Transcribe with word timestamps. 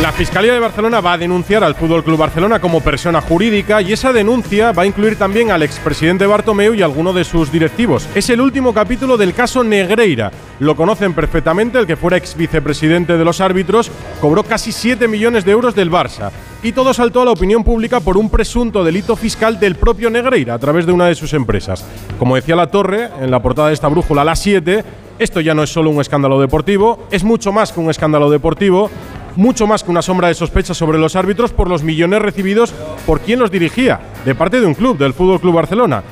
La 0.00 0.12
Fiscalía 0.12 0.54
de 0.54 0.60
Barcelona 0.60 1.02
va 1.02 1.12
a 1.12 1.18
denunciar 1.18 1.62
al 1.62 1.74
Fútbol 1.74 2.02
Club 2.02 2.16
Barcelona 2.16 2.58
como 2.58 2.80
persona 2.80 3.20
jurídica 3.20 3.82
y 3.82 3.92
esa 3.92 4.14
denuncia 4.14 4.72
va 4.72 4.84
a 4.84 4.86
incluir 4.86 5.16
también 5.16 5.50
al 5.50 5.62
expresidente 5.62 6.26
Bartomeu 6.26 6.72
y 6.72 6.80
alguno 6.80 7.12
de 7.12 7.22
sus 7.22 7.52
directivos. 7.52 8.08
Es 8.14 8.30
el 8.30 8.40
último 8.40 8.72
capítulo 8.72 9.18
del 9.18 9.34
caso 9.34 9.62
Negreira. 9.62 10.32
Lo 10.58 10.74
conocen 10.74 11.12
perfectamente, 11.12 11.78
el 11.78 11.86
que 11.86 11.98
fuera 11.98 12.16
ex 12.16 12.34
vicepresidente 12.34 13.18
de 13.18 13.24
los 13.26 13.42
árbitros 13.42 13.90
cobró 14.22 14.42
casi 14.42 14.72
7 14.72 15.06
millones 15.06 15.44
de 15.44 15.52
euros 15.52 15.74
del 15.74 15.90
Barça. 15.90 16.30
Y 16.62 16.72
todo 16.72 16.94
saltó 16.94 17.20
a 17.20 17.26
la 17.26 17.32
opinión 17.32 17.62
pública 17.62 18.00
por 18.00 18.16
un 18.16 18.30
presunto 18.30 18.82
delito 18.82 19.16
fiscal 19.16 19.60
del 19.60 19.74
propio 19.74 20.08
Negreira 20.08 20.54
a 20.54 20.58
través 20.58 20.86
de 20.86 20.92
una 20.92 21.08
de 21.08 21.14
sus 21.14 21.34
empresas. 21.34 21.84
Como 22.18 22.36
decía 22.36 22.56
la 22.56 22.70
Torre 22.70 23.10
en 23.20 23.30
la 23.30 23.42
portada 23.42 23.68
de 23.68 23.74
esta 23.74 23.88
brújula 23.88 24.22
a 24.22 24.24
las 24.24 24.38
7, 24.40 24.82
esto 25.18 25.42
ya 25.42 25.52
no 25.52 25.62
es 25.62 25.70
solo 25.70 25.90
un 25.90 26.00
escándalo 26.00 26.40
deportivo, 26.40 27.06
es 27.10 27.22
mucho 27.22 27.52
más 27.52 27.72
que 27.72 27.80
un 27.80 27.90
escándalo 27.90 28.30
deportivo 28.30 28.90
mucho 29.36 29.66
más 29.66 29.82
que 29.82 29.90
una 29.90 30.02
sombra 30.02 30.28
de 30.28 30.34
sospecha 30.34 30.74
sobre 30.74 30.98
los 30.98 31.16
árbitros 31.16 31.52
por 31.52 31.68
los 31.68 31.82
millones 31.82 32.22
recibidos 32.22 32.72
por 33.06 33.20
quien 33.20 33.38
los 33.38 33.50
dirigía, 33.50 34.00
de 34.24 34.34
parte 34.34 34.60
de 34.60 34.66
un 34.66 34.74
club, 34.74 34.98
del 34.98 35.14
Fútbol 35.14 35.40
Club 35.40 35.54
Barcelona. 35.54 36.02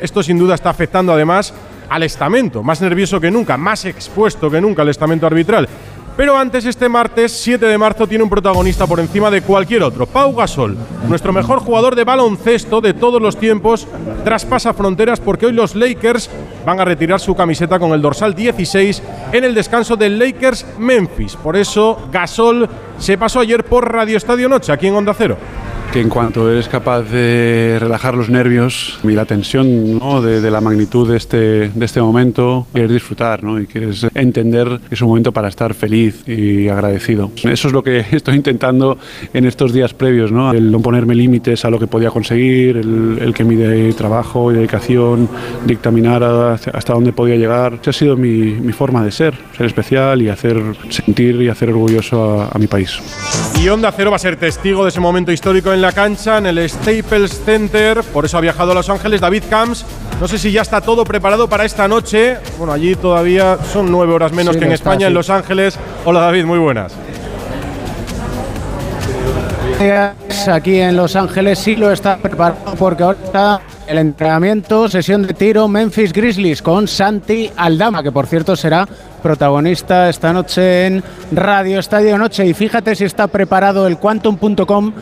Esto 0.00 0.22
sin 0.22 0.38
duda 0.38 0.54
está 0.54 0.70
afectando 0.70 1.12
además 1.12 1.52
al 1.88 2.02
estamento, 2.02 2.62
más 2.62 2.80
nervioso 2.80 3.20
que 3.20 3.30
nunca, 3.30 3.56
más 3.56 3.84
expuesto 3.84 4.50
que 4.50 4.60
nunca 4.60 4.82
al 4.82 4.88
estamento 4.88 5.26
arbitral. 5.26 5.68
Pero 6.18 6.36
antes, 6.36 6.64
este 6.64 6.88
martes 6.88 7.30
7 7.30 7.64
de 7.64 7.78
marzo, 7.78 8.08
tiene 8.08 8.24
un 8.24 8.28
protagonista 8.28 8.88
por 8.88 8.98
encima 8.98 9.30
de 9.30 9.40
cualquier 9.40 9.84
otro. 9.84 10.04
Pau 10.04 10.34
Gasol, 10.34 10.76
nuestro 11.08 11.32
mejor 11.32 11.60
jugador 11.60 11.94
de 11.94 12.02
baloncesto 12.02 12.80
de 12.80 12.92
todos 12.92 13.22
los 13.22 13.36
tiempos, 13.36 13.86
traspasa 14.24 14.74
fronteras 14.74 15.20
porque 15.20 15.46
hoy 15.46 15.52
los 15.52 15.76
Lakers 15.76 16.28
van 16.66 16.80
a 16.80 16.84
retirar 16.84 17.20
su 17.20 17.36
camiseta 17.36 17.78
con 17.78 17.92
el 17.92 18.02
dorsal 18.02 18.34
16 18.34 19.00
en 19.30 19.44
el 19.44 19.54
descanso 19.54 19.94
del 19.94 20.18
Lakers 20.18 20.66
Memphis. 20.76 21.36
Por 21.36 21.56
eso, 21.56 22.08
Gasol 22.10 22.68
se 22.98 23.16
pasó 23.16 23.38
ayer 23.38 23.62
por 23.62 23.88
Radio 23.88 24.16
Estadio 24.16 24.48
Noche, 24.48 24.72
aquí 24.72 24.88
en 24.88 24.96
Onda 24.96 25.14
Cero 25.14 25.36
que 25.92 26.00
en 26.00 26.10
cuanto 26.10 26.50
eres 26.50 26.68
capaz 26.68 27.02
de 27.02 27.78
relajar 27.80 28.14
los 28.14 28.28
nervios 28.28 28.98
y 29.02 29.12
la 29.12 29.24
tensión 29.24 29.98
¿no? 29.98 30.20
de, 30.20 30.50
la 30.50 30.60
magnitud 30.60 31.10
de 31.10 31.16
este, 31.16 31.68
de 31.68 31.84
este 31.84 32.00
momento, 32.00 32.66
quieres 32.72 32.92
disfrutar 32.92 33.42
¿no? 33.42 33.58
y 33.58 33.66
quieres 33.66 34.06
entender 34.14 34.80
que 34.88 34.94
es 34.94 35.00
un 35.00 35.08
momento 35.08 35.32
para 35.32 35.48
estar 35.48 35.72
feliz 35.74 36.28
y 36.28 36.68
agradecido. 36.68 37.30
Eso 37.42 37.68
es 37.68 37.72
lo 37.72 37.82
que 37.82 38.00
estoy 38.12 38.36
intentando 38.36 38.98
en 39.32 39.46
estos 39.46 39.72
días 39.72 39.94
previos, 39.94 40.30
¿no? 40.30 40.52
el 40.52 40.70
no 40.70 40.80
ponerme 40.80 41.14
límites 41.14 41.64
a 41.64 41.70
lo 41.70 41.78
que 41.78 41.86
podía 41.86 42.10
conseguir, 42.10 42.76
el, 42.76 43.18
el 43.20 43.32
que 43.32 43.44
mi 43.44 43.92
trabajo 43.92 44.52
y 44.52 44.56
dedicación 44.56 45.28
dictaminara 45.64 46.54
hasta 46.54 46.92
dónde 46.92 47.12
podía 47.12 47.36
llegar. 47.36 47.78
Esa 47.80 47.90
ha 47.90 47.94
sido 47.94 48.16
mi, 48.16 48.52
mi, 48.52 48.72
forma 48.72 49.04
de 49.04 49.10
ser, 49.10 49.34
ser 49.56 49.66
especial 49.66 50.20
y 50.22 50.28
hacer 50.28 50.62
sentir 50.90 51.40
y 51.40 51.48
hacer 51.48 51.70
orgulloso 51.70 52.42
a, 52.42 52.48
a 52.48 52.58
mi 52.58 52.66
país. 52.66 52.98
Y 53.60 53.68
Onda 53.68 53.90
Cero 53.92 54.10
va 54.10 54.16
a 54.16 54.20
ser 54.20 54.36
testigo 54.36 54.84
de 54.84 54.90
ese 54.90 55.00
momento 55.00 55.32
histórico 55.32 55.72
en 55.72 55.77
la 55.80 55.92
cancha, 55.92 56.38
en 56.38 56.46
el 56.46 56.68
Staples 56.68 57.42
Center. 57.44 58.02
Por 58.02 58.24
eso 58.24 58.38
ha 58.38 58.40
viajado 58.40 58.72
a 58.72 58.74
Los 58.74 58.88
Ángeles 58.88 59.20
David 59.20 59.44
Camps. 59.48 59.84
No 60.20 60.26
sé 60.26 60.38
si 60.38 60.50
ya 60.50 60.62
está 60.62 60.80
todo 60.80 61.04
preparado 61.04 61.48
para 61.48 61.64
esta 61.64 61.86
noche. 61.86 62.38
Bueno, 62.58 62.72
allí 62.72 62.94
todavía 62.96 63.58
son 63.72 63.90
nueve 63.90 64.12
horas 64.12 64.32
menos 64.32 64.56
que 64.56 64.64
en 64.64 64.72
España, 64.72 65.06
en 65.06 65.14
Los 65.14 65.30
Ángeles. 65.30 65.78
Hola 66.04 66.20
David, 66.20 66.44
muy 66.44 66.58
buenas. 66.58 66.92
Aquí 70.50 70.80
en 70.80 70.96
Los 70.96 71.14
Ángeles 71.14 71.60
sí 71.60 71.76
lo 71.76 71.92
está 71.92 72.16
preparado 72.16 72.74
porque 72.76 73.04
ahora 73.04 73.18
está 73.24 73.60
el 73.86 73.98
entrenamiento, 73.98 74.88
sesión 74.88 75.26
de 75.26 75.34
tiro 75.34 75.68
Memphis 75.68 76.12
Grizzlies 76.12 76.62
con 76.62 76.88
Santi 76.88 77.50
Aldama, 77.56 78.02
que 78.02 78.10
por 78.10 78.26
cierto 78.26 78.56
será 78.56 78.88
protagonista 79.22 80.08
esta 80.08 80.32
noche 80.32 80.86
en 80.86 81.04
Radio 81.30 81.78
Estadio 81.78 82.18
Noche. 82.18 82.44
Y 82.44 82.54
fíjate 82.54 82.96
si 82.96 83.04
está 83.04 83.28
preparado 83.28 83.86
el 83.86 83.98
Quantum.com 83.98 84.92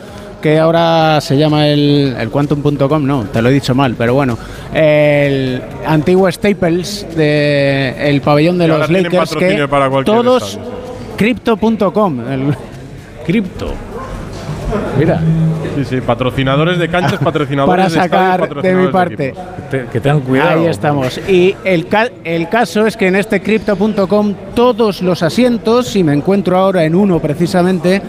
que 0.41 0.59
ahora 0.59 1.19
se 1.21 1.37
llama 1.37 1.67
el, 1.67 2.15
el 2.19 2.29
Quantum.com, 2.29 3.05
no, 3.05 3.23
te 3.25 3.41
lo 3.41 3.49
he 3.49 3.53
dicho 3.53 3.73
mal, 3.75 3.95
pero 3.97 4.13
bueno, 4.13 4.37
el 4.73 5.61
antiguo 5.85 6.31
Staples 6.31 7.07
del 7.15 7.95
el 7.99 8.21
pabellón 8.21 8.57
de 8.57 8.67
los 8.67 8.89
Lakers, 8.89 9.35
que 9.35 9.67
todos, 10.05 10.59
Crypto.com, 11.17 12.31
el 12.31 12.55
cripto. 13.25 13.73
Mira. 14.97 15.21
Sí, 15.77 15.85
sí, 15.85 16.01
patrocinadores 16.01 16.79
de 16.79 16.89
canchas, 16.89 17.19
patrocinadores 17.23 17.93
Para 17.93 18.03
sacar 18.03 18.61
de, 18.61 18.73
mi 18.73 18.87
parte. 18.87 19.35
que 19.69 19.99
tengan 19.99 20.21
cuidado. 20.21 20.61
Ahí 20.61 20.65
estamos. 20.65 21.19
Y 21.27 21.55
el, 21.63 21.87
el 22.23 22.49
caso 22.49 22.87
es 22.87 22.97
que 22.97 23.07
en 23.07 23.15
este 23.15 23.41
crypto.com 23.41 24.33
todos 24.55 25.03
los 25.03 25.21
asientos, 25.21 25.95
y 25.95 26.03
me 26.03 26.13
encuentro 26.13 26.57
ahora 26.57 26.83
en 26.83 26.95
uno 26.95 27.19
precisamente, 27.19 28.01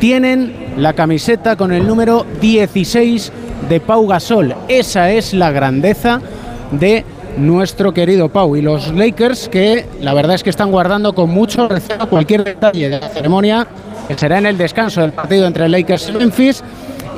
tienen 0.00 0.74
la 0.76 0.94
camiseta 0.94 1.54
con 1.54 1.72
el 1.72 1.86
número 1.86 2.26
16 2.40 3.32
de 3.68 3.78
Pau 3.78 4.08
Gasol. 4.08 4.56
Esa 4.66 5.12
es 5.12 5.32
la 5.32 5.52
grandeza 5.52 6.20
de 6.72 7.04
nuestro 7.36 7.94
querido 7.94 8.30
Pau. 8.30 8.56
Y 8.56 8.62
los 8.62 8.92
Lakers 8.92 9.48
que 9.48 9.86
la 10.00 10.12
verdad 10.12 10.34
es 10.34 10.42
que 10.42 10.50
están 10.50 10.72
guardando 10.72 11.14
con 11.14 11.30
mucho 11.30 11.68
recelo 11.68 12.08
cualquier 12.08 12.42
detalle 12.42 12.88
de 12.88 12.98
la 13.00 13.08
ceremonia 13.10 13.66
que 14.08 14.18
será 14.18 14.38
en 14.38 14.46
el 14.46 14.58
descanso 14.58 15.02
del 15.02 15.12
partido 15.12 15.46
entre 15.46 15.68
Lakers 15.68 16.08
y 16.08 16.12
Memphis. 16.12 16.64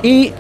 Y 0.05 0.33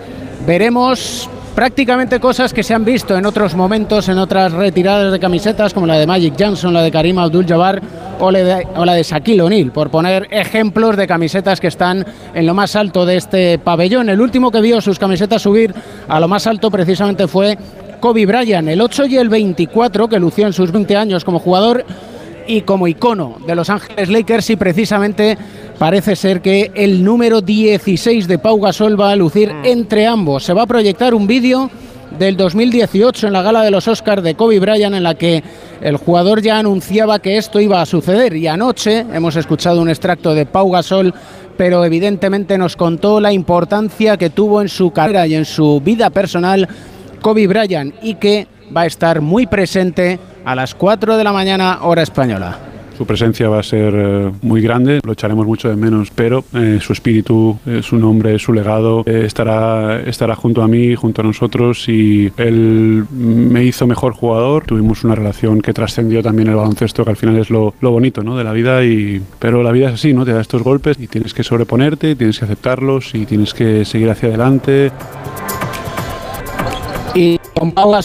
veremos 0.47 1.26
prácticamente 1.54 2.20
cosas 2.20 2.52
que 2.52 2.62
se 2.62 2.75
han 2.75 2.84
visto 2.84 3.16
en 3.16 3.25
otros 3.25 3.54
momentos, 3.54 4.10
en 4.10 4.19
otras 4.19 4.52
retiradas 4.52 5.10
de 5.10 5.19
camisetas, 5.19 5.72
como 5.72 5.86
la 5.86 5.97
de 5.97 6.06
Magic 6.06 6.34
Johnson, 6.38 6.75
la 6.75 6.82
de 6.82 6.91
Karim 6.91 7.19
Abdul-Jabbar 7.19 7.80
o, 8.20 8.30
la 8.30 8.92
de 8.92 9.02
Shaquille 9.02 9.41
O'Neal, 9.41 9.72
por 9.72 9.88
poner 9.88 10.28
ejemplos 10.30 10.98
de 10.98 11.06
camisetas 11.06 11.60
que 11.60 11.69
están 11.69 12.04
en 12.34 12.44
lo 12.44 12.52
más 12.52 12.76
alto 12.76 13.06
de 13.06 13.16
este 13.16 13.58
pabellón. 13.58 14.10
El 14.10 14.20
último 14.20 14.50
que 14.50 14.60
vio 14.60 14.82
sus 14.82 14.98
camisetas 14.98 15.41
subir 15.41 15.75
a 16.08 16.20
lo 16.20 16.28
más 16.28 16.46
alto 16.46 16.70
precisamente 16.70 17.26
fue 17.26 17.56
Kobe 18.00 18.26
Bryant, 18.26 18.69
el 18.69 18.82
8 18.82 19.06
y 19.06 19.16
el 19.16 19.31
24, 19.31 20.08
que 20.08 20.19
lució 20.19 20.46
en 20.46 20.52
sus 20.52 20.70
20 20.70 20.94
años 20.94 21.25
como 21.25 21.38
jugador 21.38 21.86
y 22.47 22.62
como 22.62 22.88
icono 22.88 23.37
de 23.47 23.55
Los 23.55 23.71
Ángeles 23.71 24.09
Lakers 24.09 24.50
y 24.50 24.56
precisamente 24.56 25.37
parece 25.78 26.16
ser 26.16 26.41
que 26.41 26.71
el 26.75 27.05
número 27.05 27.41
16 27.41 28.28
de 28.28 28.38
Pau 28.38 28.60
Gasol 28.60 29.00
va 29.00 29.10
a 29.10 29.16
lucir 29.16 29.53
mm. 29.53 29.65
entre 29.65 30.06
ambos. 30.06 30.44
Se 30.44 30.53
va 30.53 30.62
a 30.62 30.66
proyectar 30.66 31.15
un 31.15 31.27
vídeo 31.27 31.71
del 32.19 32.37
2018 32.37 33.27
en 33.27 33.32
la 33.32 33.43
gala 33.43 33.62
de 33.62 33.71
los 33.71 33.88
Oscars 33.88 34.22
de 34.22 34.34
Kobe 34.34 34.60
Bryant 34.60 34.94
en 34.94 35.03
la 35.03 35.15
que 35.15 35.43
el 35.81 35.97
jugador 35.97 36.43
ya 36.43 36.59
anunciaba 36.59 37.19
que 37.19 37.37
esto 37.37 37.60
iba 37.60 37.82
a 37.82 37.87
suceder 37.87 38.37
y 38.37 38.47
anoche 38.47 39.05
hemos 39.12 39.37
escuchado 39.37 39.82
un 39.82 39.88
extracto 39.88 40.34
de 40.34 40.47
Pau 40.47 40.71
Gasol 40.71 41.12
pero 41.56 41.84
evidentemente 41.84 42.59
nos 42.59 42.76
contó 42.76 43.21
la 43.21 43.32
importancia 43.32 44.16
que 44.16 44.31
tuvo 44.31 44.61
en 44.61 44.69
su 44.69 44.93
carrera 44.93 45.26
y 45.26 45.34
en 45.34 45.44
su 45.44 45.81
vida 45.81 46.11
personal 46.11 46.69
Kobe 47.21 47.47
Bryant 47.47 47.94
y 48.03 48.15
que 48.15 48.47
va 48.75 48.82
a 48.82 48.87
estar 48.87 49.21
muy 49.21 49.47
presente 49.47 50.19
a 50.44 50.55
las 50.55 50.75
4 50.75 51.16
de 51.16 51.25
la 51.25 51.32
mañana 51.32 51.78
hora 51.82 52.03
española. 52.03 52.59
Su 52.97 53.06
presencia 53.06 53.49
va 53.49 53.59
a 53.59 53.62
ser 53.65 53.93
eh, 53.97 54.32
muy 54.43 54.60
grande, 54.60 55.00
lo 55.05 55.15
echaremos 55.15 55.44
mucho 55.47 55.69
de 55.69 55.75
menos, 55.75 56.12
pero 56.15 56.44
eh, 56.55 56.78
su 56.81 56.93
espíritu, 56.93 57.59
eh, 57.66 57.81
su 57.82 57.97
nombre, 57.97 58.38
su 58.38 58.53
legado 58.53 59.03
estará, 59.05 60.00
estará 60.00 60.37
junto 60.37 60.62
a 60.62 60.69
mí, 60.69 60.94
junto 60.94 61.22
a 61.22 61.25
nosotros 61.25 61.88
y 61.88 62.32
él 62.37 63.05
me 63.10 63.65
hizo 63.65 63.88
mejor 63.88 64.12
jugador. 64.12 64.65
Tuvimos 64.65 65.03
una 65.03 65.16
relación 65.16 65.60
que 65.60 65.72
trascendió 65.72 66.22
también 66.22 66.49
el 66.49 66.55
baloncesto, 66.55 67.05
que 67.05 67.11
al 67.11 67.16
final 67.16 67.37
es 67.37 67.50
lo, 67.50 67.75
lo 67.81 67.91
bonito 67.91 68.22
¿no? 68.22 68.37
de 68.37 68.44
la 68.44 68.53
vida, 68.53 68.84
y, 68.84 69.21
pero 69.41 69.65
la 69.65 69.72
vida 69.72 69.88
es 69.88 69.94
así, 69.94 70.12
¿no? 70.12 70.25
te 70.25 70.32
da 70.32 70.41
estos 70.41 70.62
golpes 70.62 70.97
y 71.00 71.09
tienes 71.09 71.34
que 71.34 71.43
sobreponerte, 71.43 72.15
tienes 72.15 72.38
que 72.38 72.44
aceptarlos 72.44 73.12
y 73.16 73.26
tienes 73.26 73.55
que 73.55 73.84
seguir 73.84 74.09
hacia 74.09 74.28
adelante. 74.28 74.93
Y 77.12 77.38
con 77.55 77.72
Paula 77.72 78.03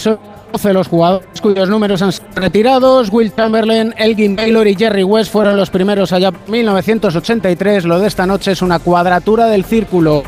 12 0.52 0.74
los 0.74 0.88
jugadores 0.88 1.42
cuyos 1.42 1.70
números 1.70 2.02
han 2.02 2.12
sido 2.12 2.28
retirados. 2.36 3.10
Will 3.12 3.34
Chamberlain, 3.36 3.94
Elgin 3.98 4.36
Baylor 4.36 4.68
y 4.68 4.76
Jerry 4.76 5.04
West 5.04 5.32
fueron 5.32 5.58
los 5.58 5.70
primeros 5.70 6.12
allá 6.12 6.30
en 6.30 6.52
1983. 6.52 7.86
Lo 7.86 8.00
de 8.00 8.08
esta 8.08 8.26
noche 8.26 8.52
es 8.52 8.62
una 8.62 8.80
cuadratura 8.80 9.48
del 9.48 9.66
círculo. 9.66 10.24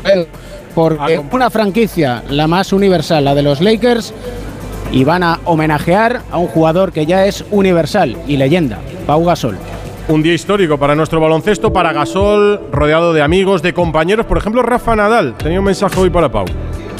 Porque 0.74 1.16
ah, 1.16 1.22
una 1.30 1.50
franquicia, 1.50 2.22
la 2.30 2.46
más 2.46 2.72
universal, 2.72 3.24
la 3.24 3.34
de 3.34 3.42
los 3.42 3.60
Lakers, 3.60 4.14
y 4.90 5.04
van 5.04 5.22
a 5.22 5.40
homenajear 5.44 6.22
a 6.30 6.38
un 6.38 6.46
jugador 6.46 6.92
que 6.92 7.04
ya 7.04 7.26
es 7.26 7.44
universal 7.50 8.16
y 8.26 8.38
leyenda, 8.38 8.78
Pau 9.06 9.22
Gasol. 9.24 9.58
Un 10.08 10.22
día 10.22 10.32
histórico 10.32 10.78
para 10.78 10.94
nuestro 10.94 11.20
baloncesto, 11.20 11.72
para 11.72 11.92
Gasol, 11.92 12.60
rodeado 12.72 13.12
de 13.12 13.20
amigos, 13.20 13.62
de 13.62 13.74
compañeros. 13.74 14.26
Por 14.26 14.38
ejemplo, 14.38 14.62
Rafa 14.62 14.96
Nadal. 14.96 15.36
Tenía 15.36 15.58
un 15.58 15.66
mensaje 15.66 16.00
hoy 16.00 16.10
para 16.10 16.30
Pau 16.30 16.46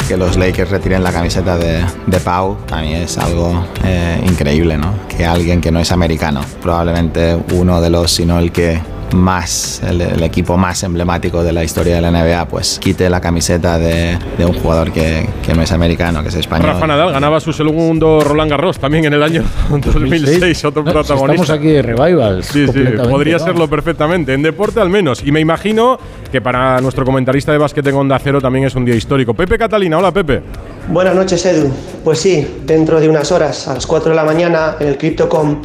que 0.07 0.17
los 0.17 0.37
Lakers 0.37 0.71
retiren 0.71 1.03
la 1.03 1.13
camiseta 1.13 1.57
de, 1.57 1.85
de 2.07 2.21
Pau, 2.21 2.57
mí 2.81 2.95
es 2.95 3.19
algo 3.19 3.65
eh, 3.85 4.21
increíble, 4.27 4.77
¿no? 4.77 4.95
Que 5.09 5.25
alguien 5.25 5.61
que 5.61 5.71
no 5.71 5.81
es 5.81 5.93
americano, 5.93 6.41
probablemente 6.61 7.39
uno 7.55 7.81
de 7.81 7.91
los, 7.91 8.11
sino 8.11 8.39
el 8.39 8.53
que 8.53 8.81
más, 9.15 9.83
el, 9.87 10.23
equipo 10.23 10.57
más 10.57 10.83
emblemático 10.83 11.43
de 11.43 11.53
la 11.53 11.65
historia 11.65 11.97
de 11.97 12.01
la 12.01 12.11
NBA, 12.11 12.47
pues 12.49 12.79
quite 12.79 13.09
la 13.11 13.21
camiseta 13.21 13.79
de, 13.79 14.19
un 14.39 14.55
jugador 14.55 14.93
que, 14.93 15.29
que, 15.45 15.55
no 15.55 15.63
es 15.63 15.73
americano, 15.73 16.23
que 16.23 16.29
es 16.29 16.35
español. 16.35 16.69
Rafa 16.69 16.87
Nadal 16.87 17.13
ganaba 17.13 17.41
su 17.41 17.53
segundo 17.53 18.21
Roland 18.21 18.51
Garros 18.51 18.79
también 18.79 19.05
en 19.05 19.13
el 19.15 19.23
año 19.23 19.45
2006, 19.71 20.65
otro 20.65 20.85
protagonista. 20.85 21.43
estamos 21.43 21.51
aquí 21.51 21.69
de 21.69 21.83
revival. 21.83 22.43
Sí, 22.45 22.67
sí, 22.67 22.85
podría 23.09 23.39
serlo 23.39 23.69
perfectamente, 23.69 24.35
en 24.35 24.43
deporte 24.43 24.81
al 24.81 24.89
menos. 24.89 25.23
Y 25.25 25.33
me 25.33 25.41
imagino 25.41 25.99
que 26.31 26.41
para 26.41 26.81
nuestro 26.81 27.05
comentarista 27.05 27.53
de 27.53 27.59
básquet 27.59 27.87
en 27.87 27.95
Onda 27.95 28.19
Cero 28.19 28.41
también 28.41 28.65
es 28.67 28.75
un 28.75 28.85
día 28.85 28.95
histórico. 28.95 29.35
Pepe 29.35 29.59
Catalina, 29.59 29.99
hola 29.99 30.13
Pepe. 30.13 30.43
Buenas 30.89 31.15
noches 31.15 31.45
Edu. 31.47 31.71
Pues 32.05 32.19
sí, 32.19 32.47
dentro 32.65 33.01
de 33.01 33.09
unas 33.09 33.31
horas, 33.31 33.69
a 33.69 33.75
las 33.75 33.87
4 33.87 34.11
de 34.11 34.17
la 34.17 34.25
mañana, 34.25 34.77
en 34.81 34.89
el 34.89 34.99
Cryptocom 34.99 35.63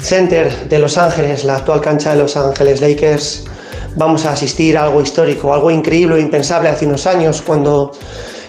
Center 0.00 0.68
de 0.68 0.78
Los 0.78 0.98
Ángeles, 0.98 1.44
la 1.44 1.56
actual 1.56 1.80
cancha 1.80 2.12
de 2.12 2.18
Los 2.18 2.36
Ángeles 2.36 2.80
Lakers, 2.80 3.44
vamos 3.96 4.24
a 4.26 4.32
asistir 4.32 4.76
a 4.76 4.84
algo 4.84 5.00
histórico, 5.00 5.52
algo 5.52 5.70
increíble, 5.70 6.20
impensable 6.20 6.68
hace 6.68 6.86
unos 6.86 7.06
años, 7.06 7.42
cuando 7.42 7.92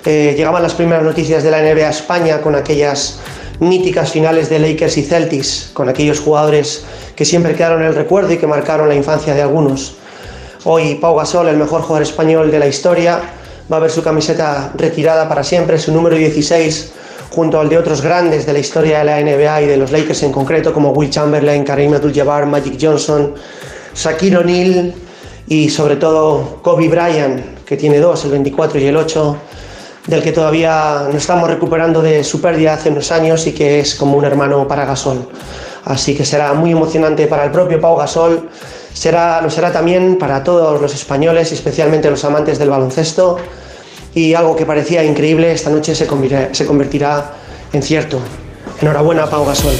eh, 0.05 0.33
llegaban 0.37 0.61
las 0.61 0.73
primeras 0.73 1.03
noticias 1.03 1.43
de 1.43 1.51
la 1.51 1.61
NBA 1.61 1.89
España 1.89 2.41
con 2.41 2.55
aquellas 2.55 3.19
míticas 3.59 4.11
finales 4.11 4.49
de 4.49 4.59
Lakers 4.59 4.97
y 4.97 5.03
Celtics, 5.03 5.71
con 5.73 5.89
aquellos 5.89 6.19
jugadores 6.19 6.83
que 7.15 7.25
siempre 7.25 7.55
quedaron 7.55 7.81
en 7.81 7.87
el 7.87 7.95
recuerdo 7.95 8.33
y 8.33 8.37
que 8.37 8.45
marcaron 8.45 8.89
la 8.89 8.95
infancia 8.95 9.33
de 9.33 9.41
algunos. 9.41 9.95
Hoy 10.65 10.95
Pau 10.95 11.15
Gasol, 11.15 11.47
el 11.47 11.57
mejor 11.57 11.81
jugador 11.81 12.03
español 12.03 12.51
de 12.51 12.59
la 12.59 12.67
historia, 12.67 13.21
va 13.71 13.77
a 13.77 13.79
ver 13.79 13.89
su 13.89 14.03
camiseta 14.03 14.71
retirada 14.75 15.27
para 15.27 15.43
siempre, 15.43 15.79
su 15.79 15.91
número 15.91 16.15
16 16.15 16.93
junto 17.29 17.59
al 17.59 17.69
de 17.69 17.77
otros 17.77 18.01
grandes 18.01 18.45
de 18.45 18.53
la 18.53 18.59
historia 18.59 18.99
de 18.99 19.05
la 19.05 19.21
NBA 19.21 19.61
y 19.63 19.65
de 19.67 19.77
los 19.77 19.91
Lakers 19.91 20.23
en 20.23 20.31
concreto, 20.31 20.73
como 20.73 20.91
Will 20.91 21.09
Chamberlain, 21.09 21.63
Kareem 21.63 21.93
Abdul-Jabbar, 21.93 22.45
Magic 22.45 22.77
Johnson, 22.79 23.33
Shaquille 23.95 24.37
O'Neal 24.37 24.93
y 25.47 25.69
sobre 25.69 25.95
todo 25.95 26.59
Kobe 26.61 26.87
Bryant, 26.87 27.63
que 27.65 27.77
tiene 27.77 27.99
dos, 27.99 28.23
el 28.25 28.31
24 28.31 28.79
y 28.79 28.85
el 28.85 28.97
8, 28.97 29.37
del 30.07 30.23
que 30.23 30.31
todavía 30.31 31.03
nos 31.05 31.15
estamos 31.15 31.49
recuperando 31.49 32.01
de 32.01 32.23
su 32.23 32.41
pérdida 32.41 32.73
hace 32.73 32.89
unos 32.89 33.11
años 33.11 33.45
y 33.47 33.51
que 33.51 33.79
es 33.79 33.95
como 33.95 34.17
un 34.17 34.25
hermano 34.25 34.67
para 34.67 34.85
Gasol. 34.85 35.27
Así 35.83 36.15
que 36.15 36.25
será 36.25 36.53
muy 36.53 36.71
emocionante 36.71 37.27
para 37.27 37.45
el 37.45 37.51
propio 37.51 37.79
Pau 37.79 37.95
Gasol, 37.97 38.49
será, 38.93 39.41
lo 39.41 39.49
será 39.49 39.71
también 39.71 40.17
para 40.17 40.43
todos 40.43 40.81
los 40.81 40.93
españoles, 40.93 41.51
especialmente 41.51 42.09
los 42.09 42.23
amantes 42.25 42.57
del 42.57 42.69
baloncesto 42.69 43.37
y 44.17 44.33
algo 44.33 44.55
que 44.55 44.65
parecía 44.65 45.03
increíble 45.03 45.51
esta 45.51 45.69
noche 45.69 45.93
se 45.93 46.07
convertirá, 46.07 47.33
en 47.71 47.83
cierto. 47.83 48.19
Enhorabuena, 48.81 49.27
Pau 49.27 49.45
Gasol. 49.45 49.75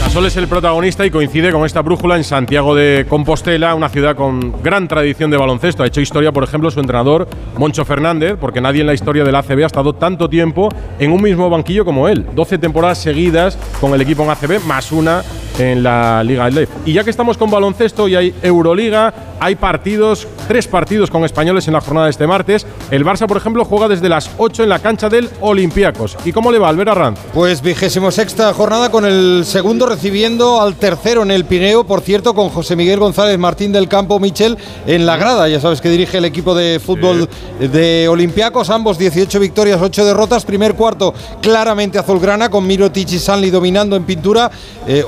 Gasol 0.00 0.24
es 0.24 0.36
el 0.38 0.48
protagonista 0.48 1.04
y 1.04 1.10
coincide 1.10 1.52
con 1.52 1.66
esta 1.66 1.82
brújula 1.82 2.16
en 2.16 2.24
Santiago 2.24 2.74
de 2.74 3.04
Compostela, 3.06 3.74
una 3.74 3.90
ciudad 3.90 4.16
con 4.16 4.62
gran 4.62 4.88
tradición 4.88 5.30
de 5.30 5.36
baloncesto. 5.36 5.82
Ha 5.82 5.86
hecho 5.86 6.00
historia, 6.00 6.32
por 6.32 6.44
ejemplo, 6.44 6.70
su 6.70 6.80
entrenador, 6.80 7.28
Moncho 7.58 7.84
Fernández, 7.84 8.36
porque 8.40 8.62
nadie 8.62 8.80
en 8.80 8.86
la 8.86 8.94
historia 8.94 9.22
del 9.22 9.34
ACB 9.34 9.64
ha 9.64 9.66
estado 9.66 9.92
tanto 9.94 10.30
tiempo 10.30 10.70
en 10.98 11.12
un 11.12 11.20
mismo 11.20 11.50
banquillo 11.50 11.84
como 11.84 12.08
él. 12.08 12.24
12 12.34 12.56
temporadas 12.56 12.98
seguidas 12.98 13.58
con 13.82 13.92
el 13.92 14.00
equipo 14.00 14.22
en 14.24 14.30
ACB, 14.30 14.64
más 14.64 14.92
una 14.92 15.22
en 15.58 15.82
la 15.82 16.22
Liga 16.24 16.48
Life. 16.48 16.72
Y 16.86 16.92
ya 16.92 17.04
que 17.04 17.10
estamos 17.10 17.36
con 17.36 17.50
baloncesto 17.50 18.08
y 18.08 18.16
hay 18.16 18.34
Euroliga, 18.42 19.12
hay 19.40 19.56
partidos, 19.56 20.26
tres 20.46 20.66
partidos 20.66 21.10
con 21.10 21.24
españoles 21.24 21.66
en 21.68 21.74
la 21.74 21.80
jornada 21.80 22.06
de 22.06 22.10
este 22.10 22.26
martes. 22.26 22.66
El 22.90 23.04
Barça, 23.04 23.26
por 23.26 23.36
ejemplo, 23.36 23.64
juega 23.64 23.88
desde 23.88 24.08
las 24.08 24.30
8 24.38 24.62
en 24.64 24.68
la 24.68 24.78
cancha 24.78 25.08
del 25.08 25.28
Olympiacos. 25.40 26.16
¿Y 26.24 26.32
cómo 26.32 26.52
le 26.52 26.58
va, 26.58 26.68
Albert 26.68 26.90
Arranz? 26.90 27.18
Pues 27.34 27.62
vigésimo 27.62 28.10
sexta 28.10 28.52
jornada 28.54 28.90
con 28.90 29.04
el 29.04 29.44
segundo 29.44 29.86
recibiendo 29.86 30.60
al 30.60 30.76
tercero 30.76 31.22
en 31.22 31.30
el 31.30 31.44
Pineo, 31.44 31.84
por 31.84 32.00
cierto, 32.00 32.34
con 32.34 32.48
José 32.48 32.76
Miguel 32.76 32.98
González 32.98 33.38
Martín 33.38 33.72
del 33.72 33.88
Campo 33.88 34.18
Michel 34.18 34.56
en 34.86 35.06
la 35.06 35.16
grada. 35.16 35.48
Ya 35.48 35.60
sabes 35.60 35.80
que 35.80 35.88
dirige 35.88 36.18
el 36.18 36.24
equipo 36.24 36.54
de 36.54 36.80
fútbol 36.84 37.28
de 37.60 38.08
Olympiacos. 38.08 38.70
Ambos 38.70 38.98
18 38.98 39.40
victorias, 39.40 39.80
8 39.80 40.04
derrotas. 40.04 40.44
Primer 40.44 40.74
cuarto 40.74 41.14
claramente 41.40 41.98
azulgrana 41.98 42.48
con 42.48 42.66
Miro 42.66 42.90
y 42.94 43.18
Sanli 43.18 43.50
dominando 43.50 43.96
en 43.96 44.04
pintura. 44.04 44.50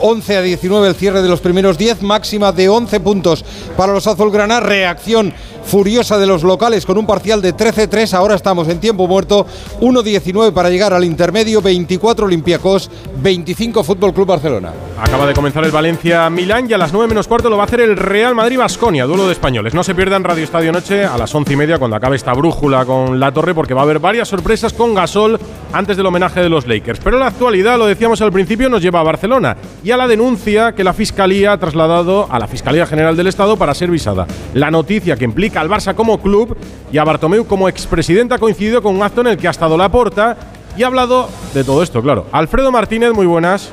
11 0.00 0.39
eh, 0.40 0.48
19 0.48 0.88
el 0.88 0.94
cierre 0.94 1.22
de 1.22 1.28
los 1.28 1.40
primeros 1.40 1.78
10, 1.78 2.02
máxima 2.02 2.52
de 2.52 2.68
11 2.68 3.00
puntos 3.00 3.44
para 3.76 3.92
los 3.92 4.06
azulgrana, 4.06 4.60
reacción 4.60 5.32
furiosa 5.70 6.18
de 6.18 6.26
los 6.26 6.42
locales 6.42 6.84
con 6.84 6.98
un 6.98 7.06
parcial 7.06 7.40
de 7.40 7.54
13-3. 7.54 8.14
Ahora 8.14 8.34
estamos 8.34 8.66
en 8.66 8.80
tiempo 8.80 9.06
muerto. 9.06 9.46
1-19 9.80 10.52
para 10.52 10.68
llegar 10.68 10.92
al 10.92 11.04
intermedio. 11.04 11.62
24 11.62 12.26
Olympiacos, 12.26 12.90
25 13.22 13.84
Fútbol 13.84 14.12
Club 14.12 14.26
Barcelona. 14.26 14.72
Acaba 15.00 15.26
de 15.26 15.32
comenzar 15.32 15.64
el 15.64 15.70
Valencia-Milán 15.70 16.68
y 16.68 16.72
a 16.72 16.78
las 16.78 16.92
9 16.92 17.06
menos 17.06 17.28
cuarto 17.28 17.48
lo 17.48 17.56
va 17.56 17.62
a 17.62 17.66
hacer 17.66 17.80
el 17.82 17.96
Real 17.96 18.34
Madrid-Basconia, 18.34 19.04
duelo 19.04 19.26
de 19.26 19.32
españoles. 19.32 19.72
No 19.72 19.84
se 19.84 19.94
pierdan 19.94 20.24
Radio 20.24 20.42
Estadio 20.42 20.72
Noche 20.72 21.04
a 21.04 21.16
las 21.16 21.32
11 21.32 21.52
y 21.52 21.56
media 21.56 21.78
cuando 21.78 21.96
acabe 21.96 22.16
esta 22.16 22.32
brújula 22.32 22.84
con 22.84 23.20
la 23.20 23.30
torre 23.30 23.54
porque 23.54 23.72
va 23.72 23.82
a 23.82 23.84
haber 23.84 24.00
varias 24.00 24.26
sorpresas 24.26 24.72
con 24.72 24.92
Gasol 24.92 25.38
antes 25.72 25.96
del 25.96 26.06
homenaje 26.06 26.40
de 26.40 26.48
los 26.48 26.66
Lakers. 26.66 26.98
Pero 26.98 27.16
la 27.16 27.28
actualidad, 27.28 27.78
lo 27.78 27.86
decíamos 27.86 28.20
al 28.22 28.32
principio, 28.32 28.68
nos 28.68 28.82
lleva 28.82 28.98
a 28.98 29.04
Barcelona 29.04 29.56
y 29.84 29.92
a 29.92 29.96
la 29.96 30.08
denuncia 30.08 30.72
que 30.72 30.82
la 30.82 30.94
Fiscalía 30.94 31.52
ha 31.52 31.58
trasladado 31.58 32.26
a 32.28 32.40
la 32.40 32.48
Fiscalía 32.48 32.86
General 32.86 33.16
del 33.16 33.28
Estado 33.28 33.56
para 33.56 33.72
ser 33.72 33.88
visada. 33.88 34.26
La 34.54 34.72
noticia 34.72 35.16
que 35.16 35.24
implica 35.24 35.59
al 35.60 35.68
Barça 35.68 35.94
como 35.94 36.20
club 36.20 36.56
y 36.90 36.98
a 36.98 37.04
Bartomeu 37.04 37.44
como 37.44 37.68
expresidente 37.68 38.34
ha 38.34 38.38
coincidido 38.38 38.82
con 38.82 38.96
un 38.96 39.02
acto 39.02 39.20
en 39.20 39.28
el 39.28 39.36
que 39.36 39.46
ha 39.46 39.50
estado 39.50 39.76
Laporta 39.76 40.36
y 40.76 40.82
ha 40.82 40.86
hablado 40.86 41.28
de 41.52 41.64
todo 41.64 41.82
esto, 41.82 42.00
claro. 42.02 42.26
Alfredo 42.32 42.72
Martínez, 42.72 43.12
muy 43.12 43.26
buenas. 43.26 43.70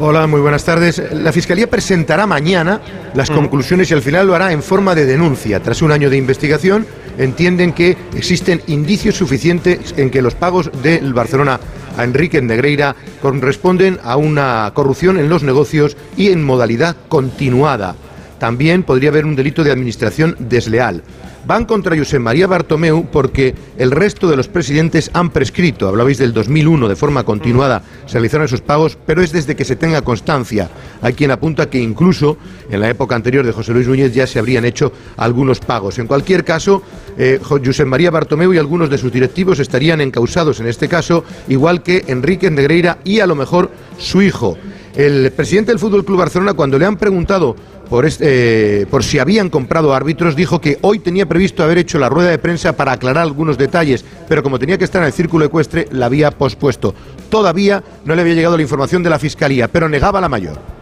Hola, 0.00 0.26
muy 0.26 0.40
buenas 0.40 0.64
tardes. 0.64 1.00
La 1.12 1.32
Fiscalía 1.32 1.70
presentará 1.70 2.26
mañana 2.26 2.80
las 3.14 3.30
conclusiones 3.30 3.90
y 3.90 3.94
al 3.94 4.02
final 4.02 4.26
lo 4.26 4.34
hará 4.34 4.52
en 4.52 4.62
forma 4.62 4.94
de 4.94 5.06
denuncia. 5.06 5.60
Tras 5.60 5.82
un 5.82 5.92
año 5.92 6.10
de 6.10 6.16
investigación, 6.16 6.84
entienden 7.16 7.72
que 7.72 7.96
existen 8.14 8.60
indicios 8.66 9.14
suficientes 9.14 9.94
en 9.96 10.10
que 10.10 10.20
los 10.20 10.34
pagos 10.34 10.70
del 10.82 11.14
Barcelona 11.14 11.60
a 11.96 12.04
Enrique 12.04 12.42
Negreira 12.42 12.96
corresponden 13.22 14.00
a 14.02 14.16
una 14.16 14.70
corrupción 14.74 15.18
en 15.18 15.28
los 15.28 15.44
negocios 15.44 15.96
y 16.16 16.30
en 16.30 16.44
modalidad 16.44 16.96
continuada. 17.08 17.94
También 18.38 18.82
podría 18.82 19.10
haber 19.10 19.26
un 19.26 19.36
delito 19.36 19.64
de 19.64 19.70
administración 19.70 20.36
desleal. 20.38 21.02
Van 21.46 21.66
contra 21.66 21.96
José 21.96 22.18
María 22.18 22.46
Bartomeu 22.46 23.06
porque 23.12 23.54
el 23.76 23.90
resto 23.90 24.30
de 24.30 24.36
los 24.36 24.48
presidentes 24.48 25.10
han 25.12 25.28
prescrito. 25.28 25.86
Hablabais 25.86 26.16
del 26.16 26.32
2001, 26.32 26.88
de 26.88 26.96
forma 26.96 27.24
continuada 27.24 27.82
se 28.06 28.14
realizaron 28.14 28.46
esos 28.46 28.62
pagos, 28.62 28.96
pero 29.04 29.20
es 29.20 29.30
desde 29.30 29.54
que 29.54 29.66
se 29.66 29.76
tenga 29.76 30.00
constancia. 30.00 30.70
Hay 31.02 31.12
quien 31.12 31.30
apunta 31.30 31.68
que 31.68 31.78
incluso 31.78 32.38
en 32.70 32.80
la 32.80 32.88
época 32.88 33.14
anterior 33.14 33.44
de 33.44 33.52
José 33.52 33.72
Luis 33.74 33.86
Núñez 33.86 34.14
ya 34.14 34.26
se 34.26 34.38
habrían 34.38 34.64
hecho 34.64 34.90
algunos 35.18 35.60
pagos. 35.60 35.98
En 35.98 36.06
cualquier 36.06 36.44
caso, 36.44 36.82
eh, 37.18 37.38
José 37.42 37.84
María 37.84 38.10
Bartomeu 38.10 38.54
y 38.54 38.58
algunos 38.58 38.88
de 38.88 38.96
sus 38.96 39.12
directivos 39.12 39.58
estarían 39.58 40.00
encausados 40.00 40.60
en 40.60 40.66
este 40.66 40.88
caso, 40.88 41.24
igual 41.48 41.82
que 41.82 42.04
Enrique 42.06 42.50
Negreira 42.50 42.98
y 43.04 43.20
a 43.20 43.26
lo 43.26 43.34
mejor 43.34 43.70
su 43.98 44.22
hijo. 44.22 44.56
El 44.96 45.32
presidente 45.32 45.72
del 45.72 45.80
Fútbol 45.80 46.04
Club 46.04 46.18
Barcelona, 46.18 46.54
cuando 46.54 46.78
le 46.78 46.86
han 46.86 46.96
preguntado 46.96 47.56
por, 47.90 48.06
este, 48.06 48.86
por 48.90 49.02
si 49.02 49.18
habían 49.18 49.50
comprado 49.50 49.92
árbitros, 49.92 50.36
dijo 50.36 50.60
que 50.60 50.78
hoy 50.82 51.00
tenía 51.00 51.26
previsto 51.26 51.64
haber 51.64 51.78
hecho 51.78 51.98
la 51.98 52.08
rueda 52.08 52.30
de 52.30 52.38
prensa 52.38 52.76
para 52.76 52.92
aclarar 52.92 53.24
algunos 53.24 53.58
detalles, 53.58 54.04
pero 54.28 54.44
como 54.44 54.58
tenía 54.58 54.78
que 54.78 54.84
estar 54.84 55.02
en 55.02 55.06
el 55.06 55.12
círculo 55.12 55.44
ecuestre, 55.44 55.88
la 55.90 56.06
había 56.06 56.30
pospuesto. 56.30 56.94
Todavía 57.28 57.82
no 58.04 58.14
le 58.14 58.22
había 58.22 58.34
llegado 58.34 58.56
la 58.56 58.62
información 58.62 59.02
de 59.02 59.10
la 59.10 59.18
fiscalía, 59.18 59.66
pero 59.66 59.88
negaba 59.88 60.20
la 60.20 60.28
mayor. 60.28 60.73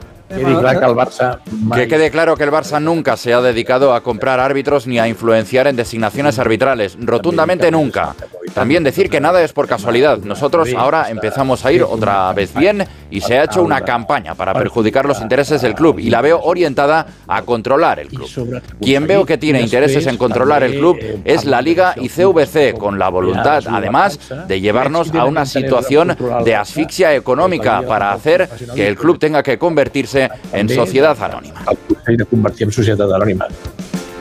Que 1.75 1.89
quede 1.89 2.11
claro 2.11 2.37
que 2.37 2.45
el 2.45 2.51
Barça 2.51 2.81
nunca 2.81 3.17
se 3.17 3.33
ha 3.33 3.41
dedicado 3.41 3.95
a 3.95 4.03
comprar 4.03 4.41
árbitros 4.41 4.87
ni 4.87 4.99
a 4.99 5.09
influenciar 5.09 5.67
en 5.67 5.77
designaciones 5.77 6.39
arbitrales. 6.39 6.97
Rotundamente 7.01 7.71
nunca. 7.71 8.15
También 8.55 8.85
decir 8.85 9.09
que 9.09 9.21
nada 9.21 9.43
es 9.43 9.53
por 9.53 9.67
casualidad. 9.67 10.19
Nosotros 10.19 10.69
ahora 10.77 11.09
empezamos 11.09 11.65
a 11.65 11.73
ir 11.73 11.83
otra 11.83 12.33
vez 12.33 12.55
bien 12.55 12.85
y 13.11 13.21
se 13.21 13.39
ha 13.39 13.45
hecho 13.45 13.63
una 13.63 13.83
campaña 13.83 14.35
para 14.35 14.53
perjudicar 14.55 15.07
los 15.07 15.21
intereses 15.21 15.63
del 15.63 15.75
club 15.75 15.99
y 15.99 16.11
la 16.11 16.21
veo 16.21 16.41
orientada 16.43 17.07
a 17.27 17.43
controlar 17.43 17.99
el 17.99 18.09
club. 18.09 18.29
Quien 18.81 19.07
veo 19.07 19.25
que 19.25 19.39
tiene 19.39 19.61
intereses 19.61 20.07
en 20.07 20.17
controlar 20.17 20.63
el 20.63 20.79
club 20.79 20.99
es 21.25 21.45
la 21.45 21.63
Liga 21.63 21.95
y 21.97 22.09
CVC, 22.09 22.75
con 22.79 22.99
la 22.99 23.09
voluntad, 23.09 23.63
además, 23.69 24.19
de 24.47 24.61
llevarnos 24.61 25.15
a 25.15 25.25
una 25.25 25.47
situación 25.47 26.17
de 26.45 26.57
asfixia 26.57 27.15
económica 27.15 27.83
para 27.83 28.13
hacer 28.13 28.49
que 28.75 28.87
el 28.87 28.97
club 28.97 29.19
tenga 29.19 29.43
que 29.43 29.59
convertirse 29.59 30.22
en 30.53 30.69
sociedad 30.69 31.21
anónima. 31.23 31.65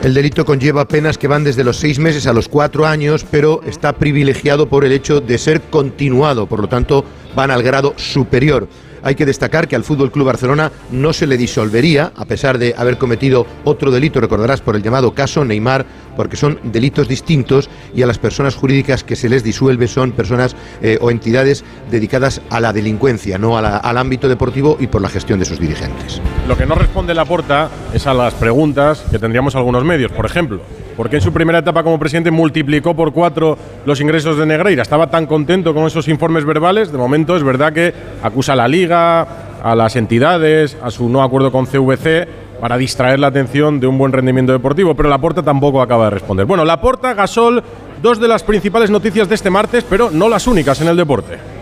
El 0.02 0.14
delito 0.14 0.44
conlleva 0.44 0.88
penas 0.88 1.16
que 1.16 1.28
van 1.28 1.44
desde 1.44 1.62
los 1.62 1.76
seis 1.76 2.00
meses 2.00 2.26
a 2.26 2.32
los 2.32 2.48
cuatro 2.48 2.86
años, 2.86 3.24
pero 3.30 3.62
está 3.64 3.92
privilegiado 3.92 4.68
por 4.68 4.84
el 4.84 4.90
hecho 4.90 5.20
de 5.20 5.38
ser 5.38 5.60
continuado, 5.60 6.46
por 6.46 6.60
lo 6.60 6.68
tanto 6.68 7.04
van 7.36 7.52
al 7.52 7.62
grado 7.62 7.94
superior. 7.96 8.66
Hay 9.02 9.14
que 9.14 9.26
destacar 9.26 9.68
que 9.68 9.76
al 9.76 9.84
Fútbol 9.84 10.10
Club 10.10 10.26
Barcelona 10.26 10.70
no 10.90 11.12
se 11.12 11.26
le 11.26 11.36
disolvería, 11.36 12.12
a 12.16 12.24
pesar 12.24 12.58
de 12.58 12.74
haber 12.76 12.98
cometido 12.98 13.46
otro 13.64 13.90
delito, 13.90 14.20
recordarás, 14.20 14.60
por 14.60 14.76
el 14.76 14.82
llamado 14.82 15.14
caso 15.14 15.44
Neymar, 15.44 15.84
porque 16.16 16.36
son 16.36 16.58
delitos 16.64 17.08
distintos 17.08 17.68
y 17.94 18.02
a 18.02 18.06
las 18.06 18.18
personas 18.18 18.54
jurídicas 18.54 19.04
que 19.04 19.16
se 19.16 19.28
les 19.28 19.42
disuelve 19.42 19.88
son 19.88 20.12
personas 20.12 20.54
eh, 20.82 20.98
o 21.00 21.10
entidades 21.10 21.64
dedicadas 21.90 22.40
a 22.50 22.60
la 22.60 22.72
delincuencia, 22.72 23.38
no 23.38 23.56
al 23.56 23.98
ámbito 23.98 24.28
deportivo 24.28 24.76
y 24.78 24.86
por 24.86 25.00
la 25.00 25.08
gestión 25.08 25.38
de 25.38 25.44
sus 25.44 25.58
dirigentes. 25.58 26.20
Lo 26.48 26.56
que 26.56 26.66
no 26.66 26.74
responde 26.74 27.14
la 27.14 27.24
porta 27.24 27.70
es 27.94 28.06
a 28.06 28.14
las 28.14 28.34
preguntas 28.34 29.04
que 29.10 29.18
tendríamos 29.18 29.54
algunos 29.54 29.84
medios. 29.84 30.12
Por 30.12 30.26
ejemplo, 30.26 30.60
¿por 30.96 31.08
qué 31.10 31.16
en 31.16 31.22
su 31.22 31.32
primera 31.32 31.58
etapa 31.58 31.82
como 31.82 31.98
presidente 31.98 32.30
multiplicó 32.30 32.94
por 32.94 33.12
cuatro 33.12 33.58
los 33.84 34.00
ingresos 34.00 34.36
de 34.36 34.46
Negreira? 34.46 34.82
¿Estaba 34.82 35.08
tan 35.08 35.26
contento 35.26 35.74
con 35.74 35.86
esos 35.86 36.08
informes 36.08 36.44
verbales? 36.44 36.92
De 36.92 36.98
momento 36.98 37.36
es 37.36 37.42
verdad 37.42 37.72
que 37.72 37.92
acusa 38.22 38.52
a 38.52 38.56
la 38.56 38.68
Liga, 38.68 39.26
a 39.62 39.74
las 39.74 39.96
entidades, 39.96 40.76
a 40.82 40.90
su 40.90 41.08
no 41.08 41.22
acuerdo 41.22 41.52
con 41.52 41.66
CVC 41.66 42.28
para 42.60 42.76
distraer 42.76 43.18
la 43.18 43.26
atención 43.28 43.80
de 43.80 43.86
un 43.86 43.98
buen 43.98 44.12
rendimiento 44.12 44.52
deportivo, 44.52 44.94
pero 44.94 45.08
la 45.08 45.18
Porta 45.18 45.42
tampoco 45.42 45.82
acaba 45.82 46.04
de 46.04 46.10
responder. 46.10 46.46
Bueno, 46.46 46.64
la 46.64 46.80
Porta, 46.80 47.14
Gasol, 47.14 47.62
dos 48.00 48.20
de 48.20 48.28
las 48.28 48.42
principales 48.42 48.90
noticias 48.90 49.28
de 49.28 49.34
este 49.34 49.50
martes, 49.50 49.84
pero 49.88 50.10
no 50.10 50.28
las 50.28 50.46
únicas 50.46 50.80
en 50.80 50.88
el 50.88 50.96
deporte. 50.96 51.61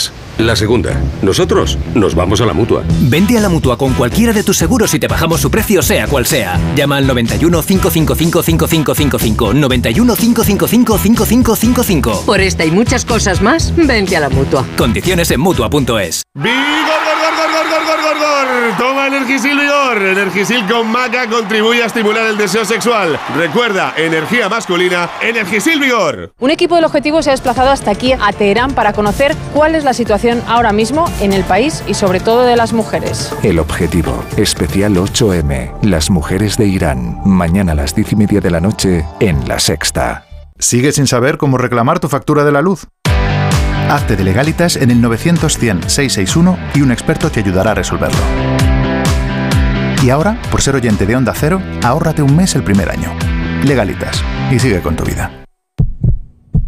La 0.37 0.55
segunda, 0.55 0.99
nosotros 1.21 1.77
nos 1.93 2.15
vamos 2.15 2.41
a 2.41 2.45
la 2.45 2.53
mutua. 2.53 2.83
Vende 3.01 3.37
a 3.37 3.41
la 3.41 3.49
mutua 3.49 3.77
con 3.77 3.93
cualquiera 3.93 4.33
de 4.33 4.43
tus 4.43 4.57
seguros 4.57 4.93
y 4.93 4.99
te 4.99 5.07
bajamos 5.07 5.39
su 5.41 5.51
precio, 5.51 5.81
sea 5.83 6.07
cual 6.07 6.25
sea. 6.25 6.59
Llama 6.75 6.97
al 6.97 7.05
91 7.05 7.61
555 7.61 8.41
5555. 8.41 9.53
91 9.53 10.15
555 10.15 10.97
5555. 10.97 12.25
Por 12.25 12.41
esta 12.41 12.65
y 12.65 12.71
muchas 12.71 13.05
cosas 13.05 13.41
más, 13.41 13.73
vente 13.75 14.17
a 14.17 14.21
la 14.21 14.29
mutua. 14.29 14.65
Condiciones 14.77 15.29
en 15.31 15.41
mutua.es. 15.41 16.23
Toma 18.77 19.07
Energisil 19.07 19.57
Vigor. 19.57 20.01
Energisil 20.01 20.67
con 20.67 20.91
maca 20.91 21.29
contribuye 21.29 21.83
a 21.83 21.85
estimular 21.85 22.25
el 22.25 22.37
deseo 22.37 22.65
sexual. 22.65 23.19
Recuerda, 23.35 23.93
energía 23.95 24.49
masculina, 24.49 25.09
Energisil 25.21 25.79
Vigor. 25.79 26.33
Un 26.39 26.51
equipo 26.51 26.75
del 26.75 26.85
objetivo 26.85 27.21
se 27.21 27.29
ha 27.29 27.33
desplazado 27.33 27.69
hasta 27.69 27.91
aquí, 27.91 28.13
a 28.13 28.33
Teherán, 28.33 28.73
para 28.73 28.93
conocer 28.93 29.35
cuál 29.53 29.75
es 29.75 29.83
la 29.83 29.93
situación 29.93 30.41
ahora 30.47 30.73
mismo 30.73 31.05
en 31.19 31.33
el 31.33 31.43
país 31.43 31.83
y 31.87 31.93
sobre 31.93 32.19
todo 32.19 32.43
de 32.43 32.55
las 32.55 32.73
mujeres. 32.73 33.33
El 33.43 33.59
objetivo, 33.59 34.23
especial 34.37 34.95
8M, 34.95 35.71
las 35.83 36.09
mujeres 36.09 36.57
de 36.57 36.67
Irán. 36.67 37.21
Mañana 37.25 37.73
a 37.73 37.75
las 37.75 37.95
10 37.95 38.13
y 38.13 38.15
media 38.15 38.41
de 38.41 38.51
la 38.51 38.59
noche 38.59 39.05
en 39.19 39.47
La 39.47 39.59
Sexta. 39.59 40.25
¿Sigues 40.59 40.95
sin 40.95 41.07
saber 41.07 41.37
cómo 41.37 41.57
reclamar 41.57 41.99
tu 41.99 42.07
factura 42.07 42.43
de 42.43 42.51
la 42.51 42.61
luz? 42.61 42.87
Hazte 43.91 44.15
de 44.15 44.23
legalitas 44.23 44.77
en 44.77 44.89
el 44.89 45.01
900-100-661 45.01 46.57
y 46.75 46.81
un 46.81 46.93
experto 46.93 47.29
te 47.29 47.41
ayudará 47.41 47.71
a 47.71 47.75
resolverlo. 47.75 48.21
Y 50.01 50.09
ahora, 50.09 50.41
por 50.49 50.61
ser 50.61 50.75
oyente 50.75 51.05
de 51.05 51.17
Onda 51.17 51.33
Cero, 51.35 51.61
ahórrate 51.83 52.21
un 52.21 52.33
mes 52.33 52.55
el 52.55 52.63
primer 52.63 52.89
año. 52.89 53.13
Legalitas. 53.65 54.23
Y 54.49 54.59
sigue 54.59 54.79
con 54.79 54.95
tu 54.95 55.03
vida. 55.03 55.43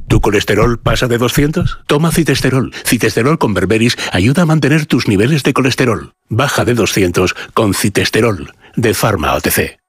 ¿Tu 0.10 0.20
colesterol 0.20 0.78
pasa 0.80 1.08
de 1.08 1.18
200? 1.18 1.84
Toma 1.88 2.12
citesterol. 2.12 2.74
Citesterol 2.86 3.38
con 3.38 3.54
berberis 3.54 3.98
ayuda 4.12 4.42
a 4.42 4.46
mantener 4.46 4.86
tus 4.86 5.08
niveles 5.08 5.44
de 5.44 5.54
colesterol. 5.54 6.12
Baja 6.28 6.66
de 6.66 6.74
200 6.74 7.36
con 7.54 7.74
citesterol. 7.74 8.54
De 8.76 8.94
Pharma 8.94 9.34
OTC. 9.36 9.80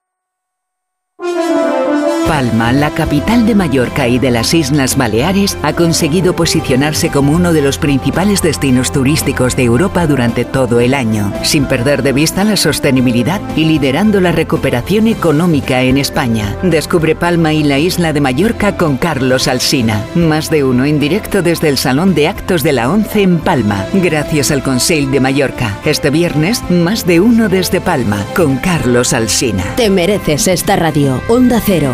Palma, 2.27 2.73
la 2.73 2.89
capital 2.89 3.45
de 3.45 3.53
Mallorca 3.53 4.07
y 4.07 4.17
de 4.17 4.31
las 4.31 4.53
Islas 4.53 4.97
Baleares, 4.97 5.57
ha 5.61 5.73
conseguido 5.73 6.35
posicionarse 6.35 7.09
como 7.09 7.31
uno 7.31 7.53
de 7.53 7.61
los 7.61 7.77
principales 7.77 8.41
destinos 8.41 8.91
turísticos 8.91 9.55
de 9.55 9.63
Europa 9.63 10.07
durante 10.07 10.43
todo 10.43 10.79
el 10.79 10.93
año, 10.93 11.31
sin 11.43 11.65
perder 11.65 12.01
de 12.01 12.13
vista 12.13 12.43
la 12.43 12.57
sostenibilidad 12.57 13.41
y 13.55 13.65
liderando 13.65 14.21
la 14.21 14.31
recuperación 14.31 15.07
económica 15.07 15.83
en 15.83 15.97
España. 15.97 16.55
Descubre 16.63 17.15
Palma 17.15 17.53
y 17.53 17.63
la 17.63 17.77
isla 17.77 18.11
de 18.11 18.21
Mallorca 18.21 18.75
con 18.75 18.97
Carlos 18.97 19.47
Alsina. 19.47 20.03
Más 20.15 20.49
de 20.49 20.63
uno 20.63 20.85
en 20.85 20.99
directo 20.99 21.41
desde 21.43 21.69
el 21.69 21.77
Salón 21.77 22.15
de 22.15 22.27
Actos 22.27 22.63
de 22.63 22.73
la 22.73 22.89
ONCE 22.89 23.21
en 23.21 23.37
Palma, 23.37 23.85
gracias 23.93 24.51
al 24.51 24.63
Conseil 24.63 25.11
de 25.11 25.19
Mallorca. 25.19 25.77
Este 25.85 26.09
viernes, 26.09 26.63
más 26.69 27.05
de 27.05 27.19
uno 27.19 27.49
desde 27.49 27.81
Palma 27.81 28.25
con 28.35 28.57
Carlos 28.57 29.13
Alsina. 29.13 29.63
Te 29.75 29.89
mereces 29.89 30.47
esta 30.47 30.75
radio. 30.75 31.21
Onda 31.27 31.61
Cero 31.63 31.93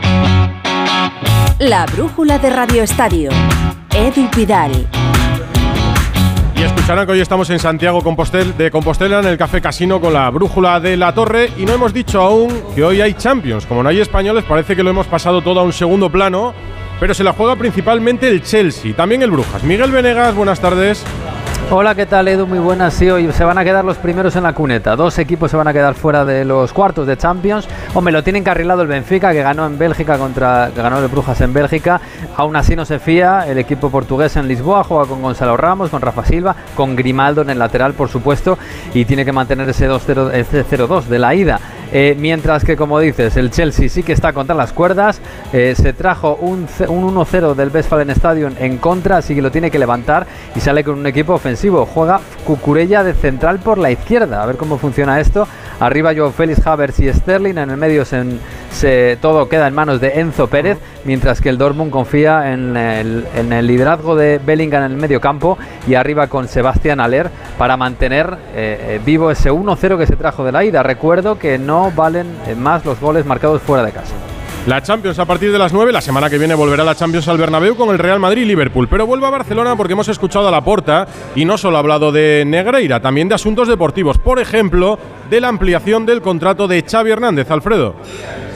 La 1.61 1.85
brújula 1.85 2.39
de 2.39 2.49
Radio 2.49 2.81
Estadio. 2.81 3.29
Edu 3.93 4.27
Pidal. 4.31 4.71
Y 6.55 6.63
escucharán 6.63 7.05
que 7.05 7.11
hoy 7.11 7.19
estamos 7.19 7.51
en 7.51 7.59
Santiago 7.59 8.01
de 8.57 8.71
Compostela 8.71 9.19
en 9.19 9.27
el 9.27 9.37
Café 9.37 9.61
Casino 9.61 10.01
con 10.01 10.11
la 10.11 10.27
brújula 10.31 10.79
de 10.79 10.97
la 10.97 11.13
torre 11.13 11.51
y 11.59 11.67
no 11.67 11.73
hemos 11.73 11.93
dicho 11.93 12.19
aún 12.19 12.51
que 12.73 12.83
hoy 12.83 12.99
hay 13.01 13.13
Champions. 13.13 13.67
Como 13.67 13.83
no 13.83 13.89
hay 13.89 13.99
españoles 13.99 14.43
parece 14.43 14.75
que 14.75 14.81
lo 14.81 14.89
hemos 14.89 15.05
pasado 15.05 15.43
todo 15.43 15.59
a 15.59 15.63
un 15.63 15.71
segundo 15.71 16.11
plano, 16.11 16.55
pero 16.99 17.13
se 17.13 17.23
la 17.23 17.33
juega 17.33 17.55
principalmente 17.55 18.27
el 18.27 18.41
Chelsea, 18.41 18.95
también 18.95 19.21
el 19.21 19.29
Brujas. 19.29 19.63
Miguel 19.63 19.91
Venegas, 19.91 20.33
buenas 20.33 20.59
tardes. 20.59 21.03
Hola, 21.73 21.95
¿qué 21.95 22.05
tal 22.05 22.27
Edu? 22.27 22.47
Muy 22.47 22.59
buenas. 22.59 22.93
Sí, 22.93 23.09
hoy 23.09 23.31
se 23.31 23.45
van 23.45 23.57
a 23.57 23.63
quedar 23.63 23.85
los 23.85 23.95
primeros 23.95 24.35
en 24.35 24.43
la 24.43 24.51
cuneta. 24.51 24.97
Dos 24.97 25.17
equipos 25.19 25.49
se 25.49 25.55
van 25.55 25.69
a 25.69 25.73
quedar 25.73 25.93
fuera 25.93 26.25
de 26.25 26.43
los 26.43 26.73
cuartos 26.73 27.07
de 27.07 27.15
Champions. 27.15 27.65
Hombre, 27.93 28.11
lo 28.11 28.21
tiene 28.25 28.39
encarrilado 28.39 28.81
el 28.81 28.89
Benfica, 28.89 29.31
que 29.31 29.41
ganó 29.41 29.65
en 29.65 29.77
Bélgica 29.77 30.17
contra, 30.17 30.71
que 30.75 30.81
ganó 30.81 30.99
el 30.99 31.07
Brujas 31.07 31.39
en 31.39 31.53
Bélgica. 31.53 32.01
Aún 32.35 32.57
así 32.57 32.75
no 32.75 32.83
se 32.83 32.99
fía. 32.99 33.45
El 33.47 33.57
equipo 33.57 33.89
portugués 33.89 34.35
en 34.35 34.49
Lisboa 34.49 34.83
juega 34.83 35.05
con 35.05 35.21
Gonzalo 35.21 35.55
Ramos, 35.55 35.89
con 35.89 36.01
Rafa 36.01 36.25
Silva, 36.25 36.57
con 36.75 36.93
Grimaldo 36.97 37.41
en 37.41 37.51
el 37.51 37.59
lateral, 37.59 37.93
por 37.93 38.09
supuesto, 38.09 38.57
y 38.93 39.05
tiene 39.05 39.23
que 39.23 39.31
mantener 39.31 39.69
ese 39.69 39.87
0-2 39.89 41.03
de 41.05 41.19
la 41.19 41.35
ida. 41.35 41.61
Eh, 41.91 42.15
mientras 42.17 42.63
que, 42.63 42.75
como 42.75 42.99
dices, 42.99 43.35
el 43.37 43.51
Chelsea 43.51 43.89
sí 43.89 44.03
que 44.03 44.13
está 44.13 44.33
contra 44.33 44.55
las 44.55 44.71
cuerdas. 44.73 45.21
Eh, 45.53 45.73
se 45.75 45.93
trajo 45.93 46.35
un, 46.35 46.67
un 46.87 47.15
1-0 47.15 47.53
del 47.55 47.69
Westfalen 47.69 48.09
Stadium 48.11 48.53
en 48.59 48.77
contra, 48.77 49.17
así 49.17 49.35
que 49.35 49.41
lo 49.41 49.51
tiene 49.51 49.71
que 49.71 49.79
levantar 49.79 50.25
y 50.55 50.59
sale 50.59 50.83
con 50.83 50.99
un 50.99 51.07
equipo 51.07 51.33
ofensivo. 51.33 51.85
Juega 51.85 52.21
Cucurella 52.45 53.03
de 53.03 53.13
central 53.13 53.59
por 53.59 53.77
la 53.77 53.91
izquierda. 53.91 54.41
A 54.41 54.45
ver 54.45 54.57
cómo 54.57 54.77
funciona 54.77 55.19
esto. 55.19 55.47
Arriba 55.79 56.13
Joe 56.15 56.31
Félix, 56.31 56.65
Havers 56.65 56.99
y 56.99 57.11
Sterling. 57.11 57.57
En 57.57 57.69
el 57.69 57.77
medio 57.77 58.05
se, 58.05 58.23
todo 59.21 59.47
queda 59.49 59.67
en 59.67 59.73
manos 59.73 60.01
de 60.01 60.19
Enzo 60.19 60.47
Pérez, 60.47 60.77
mientras 61.05 61.41
que 61.41 61.49
el 61.49 61.57
Dortmund 61.57 61.91
confía 61.91 62.53
en 62.53 62.75
el, 62.75 63.67
liderazgo 63.67 64.15
de 64.15 64.39
Bellingham 64.39 64.83
en 64.83 64.91
el 64.91 64.97
medio 64.97 65.21
campo 65.21 65.57
y 65.87 65.95
arriba 65.95 66.27
con 66.27 66.47
Sebastián 66.47 66.99
Aller 66.99 67.29
para 67.57 67.77
mantener 67.77 68.37
eh, 68.55 68.99
vivo 69.05 69.29
ese 69.31 69.51
1-0 69.51 69.97
que 69.97 70.07
se 70.07 70.15
trajo 70.15 70.43
de 70.43 70.51
la 70.51 70.63
ida. 70.63 70.83
Recuerdo 70.83 71.37
que 71.37 71.57
no 71.57 71.91
valen 71.91 72.27
más 72.57 72.85
los 72.85 72.99
goles 72.99 73.25
marcados 73.25 73.61
fuera 73.61 73.83
de 73.83 73.91
casa. 73.91 74.13
La 74.67 74.79
Champions 74.83 75.17
a 75.17 75.25
partir 75.25 75.51
de 75.51 75.57
las 75.57 75.73
9. 75.73 75.91
La 75.91 76.01
semana 76.01 76.29
que 76.29 76.37
viene 76.37 76.53
volverá 76.53 76.83
la 76.83 76.93
Champions 76.93 77.27
al 77.27 77.39
Bernabéu 77.39 77.75
con 77.75 77.89
el 77.89 77.97
Real 77.97 78.19
Madrid 78.19 78.43
y 78.43 78.45
Liverpool. 78.45 78.87
Pero 78.87 79.07
vuelvo 79.07 79.25
a 79.25 79.31
Barcelona 79.31 79.75
porque 79.75 79.93
hemos 79.93 80.07
escuchado 80.07 80.47
a 80.47 80.51
la 80.51 80.61
porta 80.61 81.07
y 81.35 81.45
no 81.45 81.57
solo 81.57 81.77
ha 81.77 81.79
hablado 81.79 82.11
de 82.11 82.43
Negreira, 82.45 82.99
también 82.99 83.27
de 83.27 83.33
asuntos 83.33 83.67
deportivos. 83.67 84.19
Por 84.19 84.39
ejemplo, 84.39 84.99
de 85.31 85.41
la 85.41 85.47
ampliación 85.47 86.05
del 86.05 86.21
contrato 86.21 86.67
de 86.67 86.83
Xavi 86.83 87.09
Hernández. 87.09 87.49
Alfredo. 87.49 87.95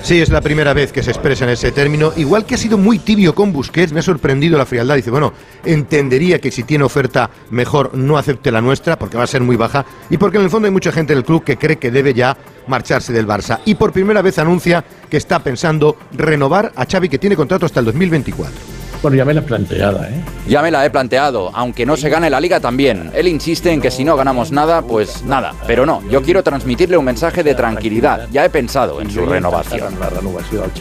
Sí, 0.03 0.21
es 0.21 0.29
la 0.29 0.41
primera 0.41 0.73
vez 0.73 0.91
que 0.91 1.01
se 1.01 1.11
expresa 1.11 1.45
en 1.45 1.51
ese 1.51 1.71
término. 1.71 2.13
Igual 2.15 2.45
que 2.45 2.55
ha 2.55 2.57
sido 2.57 2.77
muy 2.77 2.99
tibio 2.99 3.33
con 3.33 3.51
Busquets, 3.51 3.91
me 3.91 4.01
ha 4.01 4.03
sorprendido 4.03 4.57
la 4.57 4.65
frialdad. 4.65 4.95
Dice, 4.95 5.09
bueno, 5.09 5.33
entendería 5.65 6.39
que 6.39 6.51
si 6.51 6.63
tiene 6.63 6.83
oferta 6.83 7.29
mejor 7.49 7.95
no 7.95 8.17
acepte 8.17 8.51
la 8.51 8.61
nuestra, 8.61 8.99
porque 8.99 9.17
va 9.17 9.23
a 9.23 9.27
ser 9.27 9.41
muy 9.41 9.55
baja, 9.55 9.85
y 10.09 10.17
porque 10.17 10.37
en 10.37 10.43
el 10.43 10.49
fondo 10.49 10.67
hay 10.67 10.71
mucha 10.71 10.91
gente 10.91 11.15
del 11.15 11.23
club 11.23 11.43
que 11.43 11.57
cree 11.57 11.77
que 11.77 11.91
debe 11.91 12.13
ya 12.13 12.37
marcharse 12.67 13.13
del 13.13 13.27
Barça. 13.27 13.59
Y 13.65 13.75
por 13.75 13.91
primera 13.91 14.21
vez 14.21 14.37
anuncia 14.37 14.83
que 15.09 15.17
está 15.17 15.39
pensando 15.39 15.97
renovar 16.11 16.71
a 16.75 16.85
Xavi, 16.85 17.09
que 17.09 17.19
tiene 17.19 17.35
contrato 17.35 17.65
hasta 17.65 17.79
el 17.79 17.87
2024. 17.87 18.74
Ya 19.13 19.25
me 19.25 19.33
la 19.33 19.41
planteada, 19.41 20.09
¿eh? 20.09 20.21
Ya 20.47 20.61
me 20.61 20.71
la 20.71 20.85
he 20.85 20.89
planteado, 20.89 21.51
aunque 21.53 21.85
no 21.85 21.97
se 21.97 22.09
gane 22.09 22.29
la 22.29 22.39
liga 22.39 22.59
también. 22.59 23.11
Él 23.13 23.27
insiste 23.27 23.71
en 23.71 23.81
que 23.81 23.91
si 23.91 24.03
no 24.03 24.15
ganamos 24.15 24.51
nada, 24.51 24.81
pues 24.81 25.23
nada. 25.23 25.53
Pero 25.65 25.85
no, 25.85 26.01
yo 26.09 26.21
quiero 26.21 26.43
transmitirle 26.43 26.97
un 26.97 27.05
mensaje 27.05 27.43
de 27.43 27.55
tranquilidad. 27.55 28.27
Ya 28.31 28.45
he 28.45 28.49
pensado 28.49 29.01
en 29.01 29.09
su 29.09 29.25
renovación. 29.25 29.95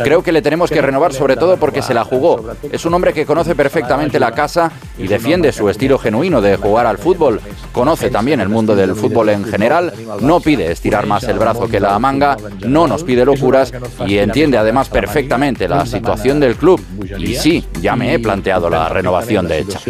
Creo 0.02 0.22
que 0.22 0.32
le 0.32 0.42
tenemos 0.42 0.70
que 0.70 0.82
renovar 0.82 1.12
sobre 1.12 1.36
todo 1.36 1.56
porque 1.56 1.82
se 1.82 1.94
la 1.94 2.04
jugó. 2.04 2.44
Es 2.70 2.84
un 2.84 2.94
hombre 2.94 3.12
que 3.12 3.24
conoce 3.24 3.54
perfectamente 3.54 4.20
la 4.20 4.32
casa 4.32 4.70
y 4.98 5.06
defiende 5.06 5.52
su 5.52 5.68
estilo 5.68 5.98
genuino 5.98 6.40
de 6.40 6.56
jugar 6.56 6.86
al 6.86 6.98
fútbol. 6.98 7.40
Conoce 7.72 8.10
también 8.10 8.40
el 8.40 8.48
mundo 8.48 8.76
del 8.76 8.94
fútbol 8.94 9.30
en 9.30 9.44
general, 9.44 9.92
no 10.20 10.40
pide 10.40 10.70
estirar 10.70 11.06
más 11.06 11.24
el 11.24 11.38
brazo 11.38 11.68
que 11.68 11.80
la 11.80 11.98
manga, 11.98 12.36
no 12.66 12.86
nos 12.86 13.04
pide 13.04 13.24
locuras 13.24 13.72
y 14.06 14.18
entiende 14.18 14.58
además 14.58 14.88
perfectamente 14.88 15.68
la 15.68 15.86
situación 15.86 16.38
del 16.40 16.56
club. 16.56 16.80
Y 17.18 17.34
sí, 17.34 17.64
ya 17.80 17.96
me 17.96 18.13
he 18.14 18.18
planteado 18.18 18.70
la 18.70 18.88
renovación 18.88 19.46
de 19.48 19.60
hecha. 19.60 19.80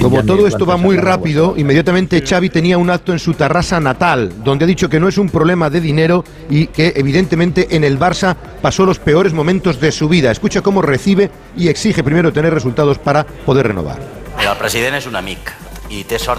Como 0.00 0.24
todo 0.24 0.46
esto 0.46 0.66
va 0.66 0.76
muy 0.76 0.96
rápido, 0.96 1.54
inmediatamente 1.56 2.22
Xavi 2.26 2.50
tenía 2.50 2.78
un 2.78 2.90
acto 2.90 3.12
en 3.12 3.18
su 3.18 3.34
terraza 3.34 3.80
natal, 3.80 4.32
donde 4.44 4.64
ha 4.64 4.68
dicho 4.68 4.88
que 4.88 5.00
no 5.00 5.08
es 5.08 5.18
un 5.18 5.28
problema 5.28 5.70
de 5.70 5.80
dinero 5.80 6.24
y 6.48 6.66
que 6.66 6.92
evidentemente 6.96 7.68
en 7.74 7.84
el 7.84 7.98
Barça 7.98 8.36
pasó 8.60 8.84
los 8.84 8.98
peores 8.98 9.32
momentos 9.32 9.80
de 9.80 9.92
su 9.92 10.08
vida. 10.08 10.30
Escucha 10.30 10.60
cómo 10.62 10.82
recibe 10.82 11.30
y 11.56 11.68
exige 11.68 12.02
primero 12.02 12.32
tener 12.32 12.52
resultados 12.52 12.98
para 12.98 13.24
poder 13.24 13.68
renovar. 13.68 13.98
El 14.40 14.56
presidente 14.56 14.98
es 14.98 15.06
un 15.06 15.16
amic. 15.16 15.69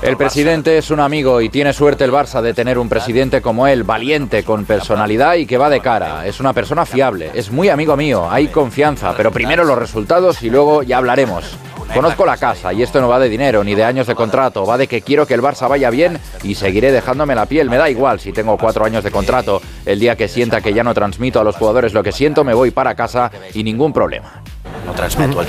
El 0.02 0.16
presidente 0.16 0.78
es 0.78 0.92
un 0.92 1.02
amigo 1.02 1.42
y 1.42 1.50
tiene 1.50 1.74
suerte 1.74 2.06
el 2.06 2.12
Barça 2.12 2.42
de 2.42 2.54
tener 2.54 2.80
un 2.80 2.88
presidente 2.88 3.42
como 3.42 3.68
él, 3.68 3.84
valiente, 3.84 4.44
con 4.44 4.64
personalidad 4.64 5.36
y 5.36 5.46
que 5.46 5.58
va 5.58 5.70
de 5.70 5.82
cara. 5.82 6.26
Es 6.26 6.40
una 6.40 6.54
persona 6.54 6.86
fiable, 6.86 7.32
es 7.34 7.52
muy 7.52 7.68
amigo 7.68 7.98
mío, 7.98 8.32
hay 8.32 8.48
confianza, 8.48 9.14
pero 9.18 9.30
primero 9.32 9.66
los 9.66 9.78
resultados 9.78 10.42
y 10.42 10.50
luego 10.50 10.84
ya 10.84 11.00
hablaremos. 11.00 11.58
Conozco 11.94 12.26
la 12.26 12.38
casa 12.38 12.72
y 12.72 12.82
esto 12.82 13.02
no 13.02 13.10
va 13.10 13.20
de 13.20 13.28
dinero 13.28 13.66
ni 13.66 13.76
de 13.76 13.84
años 13.84 14.08
de 14.08 14.16
contrato, 14.16 14.66
va 14.66 14.78
de 14.78 14.88
que 14.88 15.02
quiero 15.02 15.28
que 15.28 15.34
el 15.34 15.42
Barça 15.42 15.68
vaya 15.68 15.90
bien 15.90 16.18
y 16.44 16.56
seguiré 16.56 16.94
dejándome 16.94 17.36
la 17.36 17.46
piel. 17.46 17.70
Me 17.70 17.78
da 17.78 17.90
igual 17.90 18.22
si 18.22 18.32
tengo 18.32 18.58
cuatro 18.58 18.86
años 18.86 19.04
de 19.04 19.12
contrato. 19.12 19.62
El 19.86 20.00
día 20.00 20.16
que 20.16 20.30
sienta 20.30 20.62
que 20.62 20.74
ya 20.74 20.84
no 20.84 20.94
transmito 20.94 21.42
a 21.42 21.44
los 21.44 21.58
jugadores 21.58 21.94
lo 21.94 22.04
que 22.04 22.14
siento, 22.14 22.46
me 22.46 22.54
voy 22.54 22.72
para 22.72 22.96
casa 22.96 23.30
y 23.54 23.64
ningún 23.64 23.92
problema. 23.92 24.41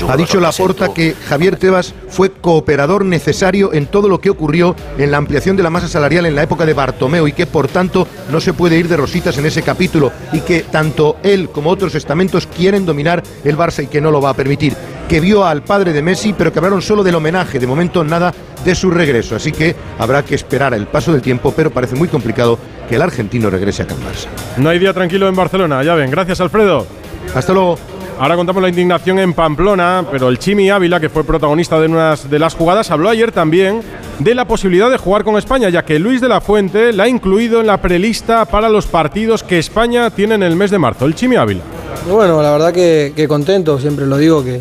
Ha 0.09 0.17
dicho 0.17 0.41
Laporta 0.41 0.93
que 0.93 1.15
Javier 1.29 1.57
Tebas 1.57 1.95
fue 2.09 2.31
cooperador 2.31 3.05
necesario 3.05 3.73
en 3.73 3.87
todo 3.87 4.09
lo 4.09 4.21
que 4.21 4.31
ocurrió 4.31 4.77
en 4.99 5.11
la 5.11 5.19
ampliación 5.19 5.57
de 5.57 5.63
la 5.63 5.71
masa 5.71 5.89
salarial 5.89 6.27
en 6.27 6.35
la 6.35 6.43
época 6.43 6.67
de 6.67 6.75
Bartomeu 6.75 7.27
y 7.27 7.33
que 7.33 7.47
por 7.47 7.69
tanto 7.69 8.07
no 8.31 8.41
se 8.41 8.53
puede 8.53 8.79
ir 8.79 8.89
de 8.89 8.97
rositas 8.97 9.39
en 9.39 9.47
ese 9.47 9.63
capítulo 9.63 10.13
y 10.33 10.41
que 10.41 10.61
tanto 10.61 11.17
él 11.23 11.49
como 11.51 11.71
otros 11.71 11.95
estamentos 11.95 12.47
quieren 12.47 12.87
dominar 12.87 13.23
el 13.45 13.57
Barça 13.57 13.85
y 13.85 13.87
que 13.87 14.01
no 14.01 14.11
lo 14.11 14.21
va 14.21 14.31
a 14.31 14.35
permitir. 14.35 14.75
Que 15.09 15.21
vio 15.21 15.45
al 15.45 15.63
padre 15.63 15.93
de 15.93 16.03
Messi 16.03 16.33
pero 16.33 16.53
que 16.53 16.59
hablaron 16.59 16.83
solo 16.83 17.03
del 17.03 17.15
homenaje, 17.15 17.59
de 17.59 17.67
momento 17.67 18.05
nada 18.05 18.33
de 18.65 18.75
su 18.75 18.91
regreso. 18.91 19.37
Así 19.37 19.53
que 19.53 19.75
habrá 19.99 20.25
que 20.25 20.35
esperar 20.35 20.75
el 20.75 20.87
paso 20.87 21.13
del 21.13 21.23
tiempo, 21.23 21.53
pero 21.55 21.71
parece 21.71 21.97
muy 21.97 22.09
complicado 22.09 22.59
que 22.89 22.97
el 22.97 23.03
argentino 23.03 23.51
regrese 23.51 23.83
a 23.83 23.87
Can 23.87 23.99
Barça. 23.99 24.29
No 24.57 24.69
hay 24.71 24.79
día 24.79 24.93
tranquilo 24.93 25.29
en 25.29 25.37
Barcelona, 25.37 25.83
ya 25.83 25.95
ven. 25.95 26.11
Gracias, 26.11 26.41
Alfredo. 26.41 26.87
Hasta 27.35 27.53
luego. 27.53 27.79
Ahora 28.23 28.37
contamos 28.37 28.63
la 28.63 28.69
indignación 28.69 29.19
en 29.19 29.33
Pamplona, 29.33 30.07
pero 30.09 30.29
el 30.29 30.39
Chimi 30.39 30.71
Ávila, 30.71 31.01
que 31.01 31.09
fue 31.09 31.25
protagonista 31.25 31.81
de 31.81 31.89
unas 31.89 32.31
de 32.31 32.39
las 32.39 32.55
jugadas, 32.55 32.93
habló 32.93 33.09
ayer 33.09 33.33
también 33.33 33.81
de 34.21 34.33
la 34.37 34.45
posibilidad 34.45 34.89
de 34.93 34.97
jugar 34.97 35.25
con 35.25 35.37
España, 35.37 35.69
ya 35.71 35.85
que 35.85 35.99
Luis 35.99 36.21
de 36.21 36.29
la 36.29 36.41
Fuente 36.41 36.93
la 36.93 37.03
ha 37.03 37.09
incluido 37.09 37.61
en 37.61 37.67
la 37.67 37.83
prelista 37.83 38.45
para 38.45 38.69
los 38.69 38.87
partidos 38.87 39.43
que 39.43 39.59
España 39.59 40.09
tiene 40.11 40.37
en 40.37 40.45
el 40.45 40.55
mes 40.55 40.71
de 40.71 40.79
marzo. 40.79 41.05
El 41.05 41.17
Chimi 41.17 41.35
Ávila. 41.35 41.63
Bueno, 42.09 42.41
la 42.41 42.53
verdad 42.53 42.73
que, 42.73 43.13
que 43.17 43.27
contento, 43.27 43.81
siempre 43.81 44.07
lo 44.07 44.17
digo, 44.17 44.45
que 44.45 44.61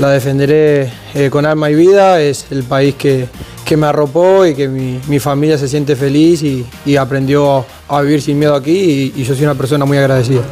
la 0.00 0.10
defenderé 0.10 0.90
eh, 1.14 1.30
con 1.30 1.46
alma 1.46 1.70
y 1.70 1.76
vida, 1.76 2.20
es 2.20 2.46
el 2.50 2.64
país 2.64 2.96
que, 2.96 3.28
me 3.76 3.86
arropó 3.86 4.44
y 4.44 4.56
que 4.56 4.66
mi, 4.66 4.98
mi 5.06 5.20
familia 5.20 5.56
se 5.58 5.68
siente 5.68 5.94
feliz 5.94 6.42
y, 6.42 6.96
aprendió 6.96 7.64
a 7.86 8.00
vivir 8.00 8.20
sin 8.20 8.36
miedo 8.36 8.56
aquí 8.56 9.12
y 9.14 9.22
yo 9.22 9.32
soy 9.32 9.44
una 9.44 9.54
persona 9.54 9.84
muy 9.84 9.96
agradecida. 9.96 10.42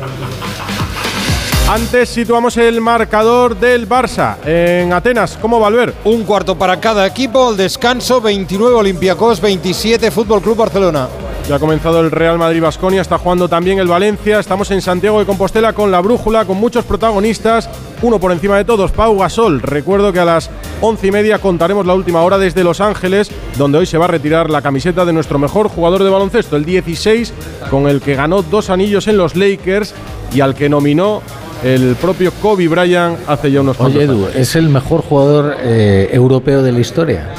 Antes 1.68 2.10
situamos 2.10 2.58
el 2.58 2.82
marcador 2.82 3.58
del 3.58 3.88
Barça 3.88 4.36
en 4.44 4.92
Atenas. 4.92 5.38
¿Cómo 5.40 5.58
va 5.58 5.68
a 5.68 5.70
ver? 5.70 5.94
Un 6.04 6.24
cuarto 6.24 6.58
para 6.58 6.78
cada 6.78 7.06
equipo, 7.06 7.48
al 7.48 7.56
descanso 7.56 8.20
29 8.20 8.76
Olympiacos, 8.76 9.40
27 9.40 10.10
Fútbol 10.10 10.42
Club 10.42 10.58
Barcelona. 10.58 11.08
Ya 11.48 11.56
ha 11.56 11.58
comenzado 11.58 12.00
el 12.00 12.10
Real 12.10 12.38
Madrid 12.38 12.60
Basconia, 12.60 13.00
está 13.00 13.16
jugando 13.16 13.48
también 13.48 13.78
el 13.78 13.88
Valencia. 13.88 14.40
Estamos 14.40 14.70
en 14.70 14.82
Santiago 14.82 15.18
de 15.18 15.26
Compostela 15.26 15.72
con 15.72 15.90
la 15.90 16.00
brújula, 16.00 16.44
con 16.44 16.58
muchos 16.58 16.84
protagonistas. 16.84 17.68
Uno 18.02 18.20
por 18.20 18.32
encima 18.32 18.58
de 18.58 18.66
todos, 18.66 18.92
Pau 18.92 19.18
Gasol. 19.18 19.62
Recuerdo 19.62 20.12
que 20.12 20.20
a 20.20 20.26
las 20.26 20.50
once 20.82 21.06
y 21.06 21.10
media 21.10 21.38
contaremos 21.38 21.86
la 21.86 21.94
última 21.94 22.22
hora 22.22 22.36
desde 22.36 22.62
Los 22.62 22.82
Ángeles, 22.82 23.30
donde 23.56 23.78
hoy 23.78 23.86
se 23.86 23.96
va 23.96 24.04
a 24.04 24.08
retirar 24.08 24.50
la 24.50 24.60
camiseta 24.60 25.06
de 25.06 25.14
nuestro 25.14 25.38
mejor 25.38 25.68
jugador 25.68 26.04
de 26.04 26.10
baloncesto, 26.10 26.56
el 26.56 26.66
16, 26.66 27.32
con 27.70 27.88
el 27.88 28.02
que 28.02 28.14
ganó 28.14 28.42
dos 28.42 28.68
anillos 28.68 29.08
en 29.08 29.16
los 29.16 29.34
Lakers 29.34 29.94
y 30.34 30.40
al 30.40 30.54
que 30.54 30.68
nominó 30.68 31.22
el 31.64 31.96
propio 31.96 32.30
Kobe 32.30 32.68
Bryant 32.68 33.18
hace 33.26 33.50
ya 33.50 33.62
unos 33.62 33.80
Oye, 33.80 34.02
Edu, 34.02 34.28
es 34.34 34.54
el 34.54 34.68
mejor 34.68 35.00
jugador 35.00 35.56
eh, 35.60 36.10
europeo 36.12 36.62
de 36.62 36.72
la 36.72 36.80
historia. 36.80 37.30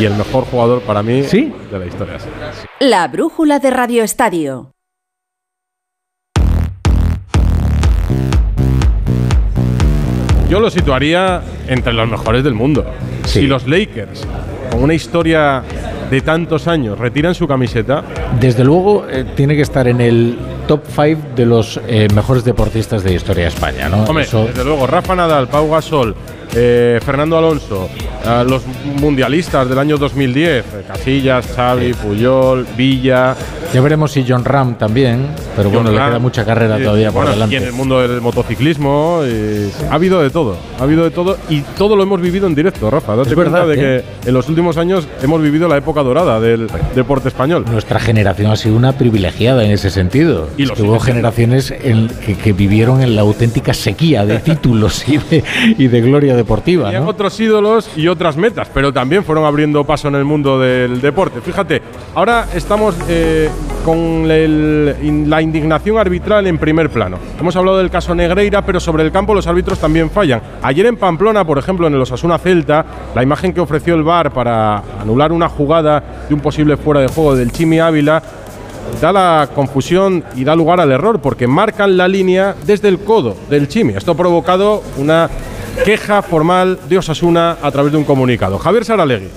Y 0.00 0.04
el 0.04 0.14
mejor 0.14 0.44
jugador 0.44 0.80
para 0.82 1.02
mí 1.02 1.22
¿Sí? 1.24 1.52
de 1.70 1.78
la 1.78 1.86
historia. 1.86 2.18
sí. 2.18 2.28
La 2.80 3.06
brújula 3.08 3.58
de 3.58 3.70
Radio 3.70 4.04
Estadio. 4.04 4.72
Yo 10.48 10.60
lo 10.60 10.70
situaría 10.70 11.42
entre 11.66 11.92
los 11.92 12.08
mejores 12.08 12.42
del 12.42 12.54
mundo. 12.54 12.86
Si 13.26 13.46
los 13.46 13.66
Lakers, 13.66 14.26
con 14.70 14.82
una 14.82 14.94
historia 14.94 15.62
de 16.10 16.22
tantos 16.22 16.66
años, 16.68 16.98
retiran 16.98 17.34
su 17.34 17.46
camiseta, 17.46 18.02
Desde 18.40 18.64
luego 18.64 19.06
eh, 19.10 19.26
tiene 19.36 19.54
que 19.56 19.62
estar 19.62 19.86
en 19.88 20.00
el 20.00 20.38
top 20.68 20.82
5 20.94 21.20
de 21.34 21.44
los 21.46 21.80
eh, 21.88 22.06
mejores 22.14 22.44
deportistas 22.44 23.02
de 23.02 23.14
historia 23.14 23.44
de 23.44 23.48
España, 23.48 23.88
¿no? 23.88 24.04
Hombre, 24.04 24.22
Eso- 24.24 24.44
desde 24.44 24.62
luego, 24.64 24.86
Rafa 24.86 25.16
Nadal, 25.16 25.48
Pau 25.48 25.68
Gasol, 25.68 26.14
eh, 26.54 26.98
Fernando 27.04 27.36
Alonso, 27.38 27.88
eh, 28.24 28.44
los 28.48 28.62
mundialistas 29.00 29.68
del 29.68 29.78
año 29.78 29.96
2010, 29.98 30.64
eh, 30.64 30.84
Casillas, 30.86 31.46
Xavi, 31.54 31.92
Puyol, 31.94 32.66
Villa. 32.76 33.36
ya 33.72 33.80
veremos 33.80 34.12
si 34.12 34.24
John 34.26 34.44
Ram 34.44 34.76
también, 34.76 35.26
pero 35.56 35.70
bueno, 35.70 35.90
le 35.90 35.96
queda 35.98 36.18
mucha 36.18 36.44
carrera 36.44 36.78
todavía 36.78 37.12
por 37.12 37.28
delante. 37.28 37.54
Y 37.54 37.58
en 37.58 37.64
el 37.64 37.72
mundo 37.72 38.00
del 38.00 38.20
motociclismo 38.20 39.20
eh, 39.24 39.70
ha 39.90 39.94
habido 39.94 40.22
de 40.22 40.30
todo, 40.30 40.56
ha 40.78 40.82
habido 40.82 41.04
de 41.04 41.10
todo 41.10 41.36
y 41.50 41.60
todo 41.76 41.96
lo 41.96 42.02
hemos 42.02 42.20
vivido 42.20 42.46
en 42.46 42.54
directo, 42.54 42.90
Rafa. 42.90 43.16
Date 43.16 43.30
Es 43.30 43.34
cuenta 43.34 43.64
verdad, 43.64 43.68
de 43.68 44.02
que 44.22 44.28
en 44.28 44.34
los 44.34 44.48
últimos 44.48 44.76
años 44.78 45.06
hemos 45.22 45.42
vivido 45.42 45.68
la 45.68 45.76
época 45.76 46.02
dorada 46.02 46.40
del 46.40 46.68
deporte 46.94 47.28
español. 47.28 47.64
Nuestra 47.70 48.00
generación 48.00 48.50
ha 48.50 48.56
sido 48.56 48.76
una 48.76 48.92
privilegiada 48.92 49.64
en 49.64 49.70
ese 49.72 49.90
sentido. 49.90 50.48
Y 50.56 50.62
Es 50.62 50.68
lo 50.68 50.74
que 50.74 50.80
sigue 50.80 50.90
hubo 50.90 51.00
generaciones 51.00 51.70
en- 51.70 52.08
que, 52.24 52.34
que 52.36 52.52
vivieron 52.52 53.02
en 53.02 53.14
la 53.16 53.22
auténtica 53.22 53.74
sequía 53.74 54.24
de 54.24 54.38
títulos 54.40 55.08
y 55.08 55.18
de, 55.18 55.44
y 55.76 55.86
de 55.88 56.00
gloria 56.00 56.36
deportiva. 56.38 56.84
Tenían 56.86 57.04
¿no? 57.04 57.10
otros 57.10 57.38
ídolos 57.38 57.90
y 57.96 58.08
otras 58.08 58.36
metas, 58.36 58.68
pero 58.72 58.92
también 58.92 59.24
fueron 59.24 59.44
abriendo 59.44 59.84
paso 59.84 60.08
en 60.08 60.14
el 60.14 60.24
mundo 60.24 60.58
del 60.58 61.00
deporte. 61.00 61.40
Fíjate, 61.40 61.82
ahora 62.14 62.46
estamos 62.54 62.94
eh, 63.08 63.50
con 63.84 64.30
el- 64.30 64.96
in- 65.02 65.28
la 65.28 65.42
indignación 65.42 65.98
arbitral 65.98 66.46
en 66.46 66.58
primer 66.58 66.88
plano. 66.90 67.18
Hemos 67.38 67.54
hablado 67.56 67.78
del 67.78 67.90
caso 67.90 68.14
Negreira, 68.14 68.62
pero 68.64 68.80
sobre 68.80 69.02
el 69.04 69.12
campo 69.12 69.34
los 69.34 69.46
árbitros 69.46 69.78
también 69.78 70.10
fallan. 70.10 70.40
Ayer 70.62 70.86
en 70.86 70.96
Pamplona, 70.96 71.44
por 71.44 71.58
ejemplo, 71.58 71.86
en 71.86 71.94
el 71.94 72.00
Osasuna 72.00 72.38
Celta, 72.38 72.84
la 73.14 73.22
imagen 73.22 73.52
que 73.52 73.60
ofreció 73.60 73.94
el 73.94 74.02
VAR 74.02 74.32
para 74.32 74.82
anular 75.00 75.32
una 75.32 75.48
jugada 75.48 76.02
de 76.28 76.34
un 76.34 76.40
posible 76.40 76.76
fuera 76.76 77.00
de 77.00 77.08
juego 77.08 77.34
del 77.36 77.52
Chimi 77.52 77.78
Ávila 77.80 78.22
da 79.02 79.12
la 79.12 79.48
confusión 79.54 80.24
y 80.34 80.44
da 80.44 80.56
lugar 80.56 80.80
al 80.80 80.90
error 80.90 81.20
porque 81.20 81.46
marcan 81.46 81.98
la 81.98 82.08
línea 82.08 82.54
desde 82.66 82.88
el 82.88 82.98
codo 83.00 83.36
del 83.50 83.68
Chimi. 83.68 83.92
Esto 83.94 84.12
ha 84.12 84.16
provocado 84.16 84.82
una 84.96 85.28
queja 85.84 86.22
formal 86.22 86.78
de 86.88 86.98
Osasuna 86.98 87.56
a 87.62 87.70
través 87.70 87.92
de 87.92 87.98
un 87.98 88.04
comunicado. 88.04 88.58
Javier 88.58 88.84
Saralegui. 88.84 89.28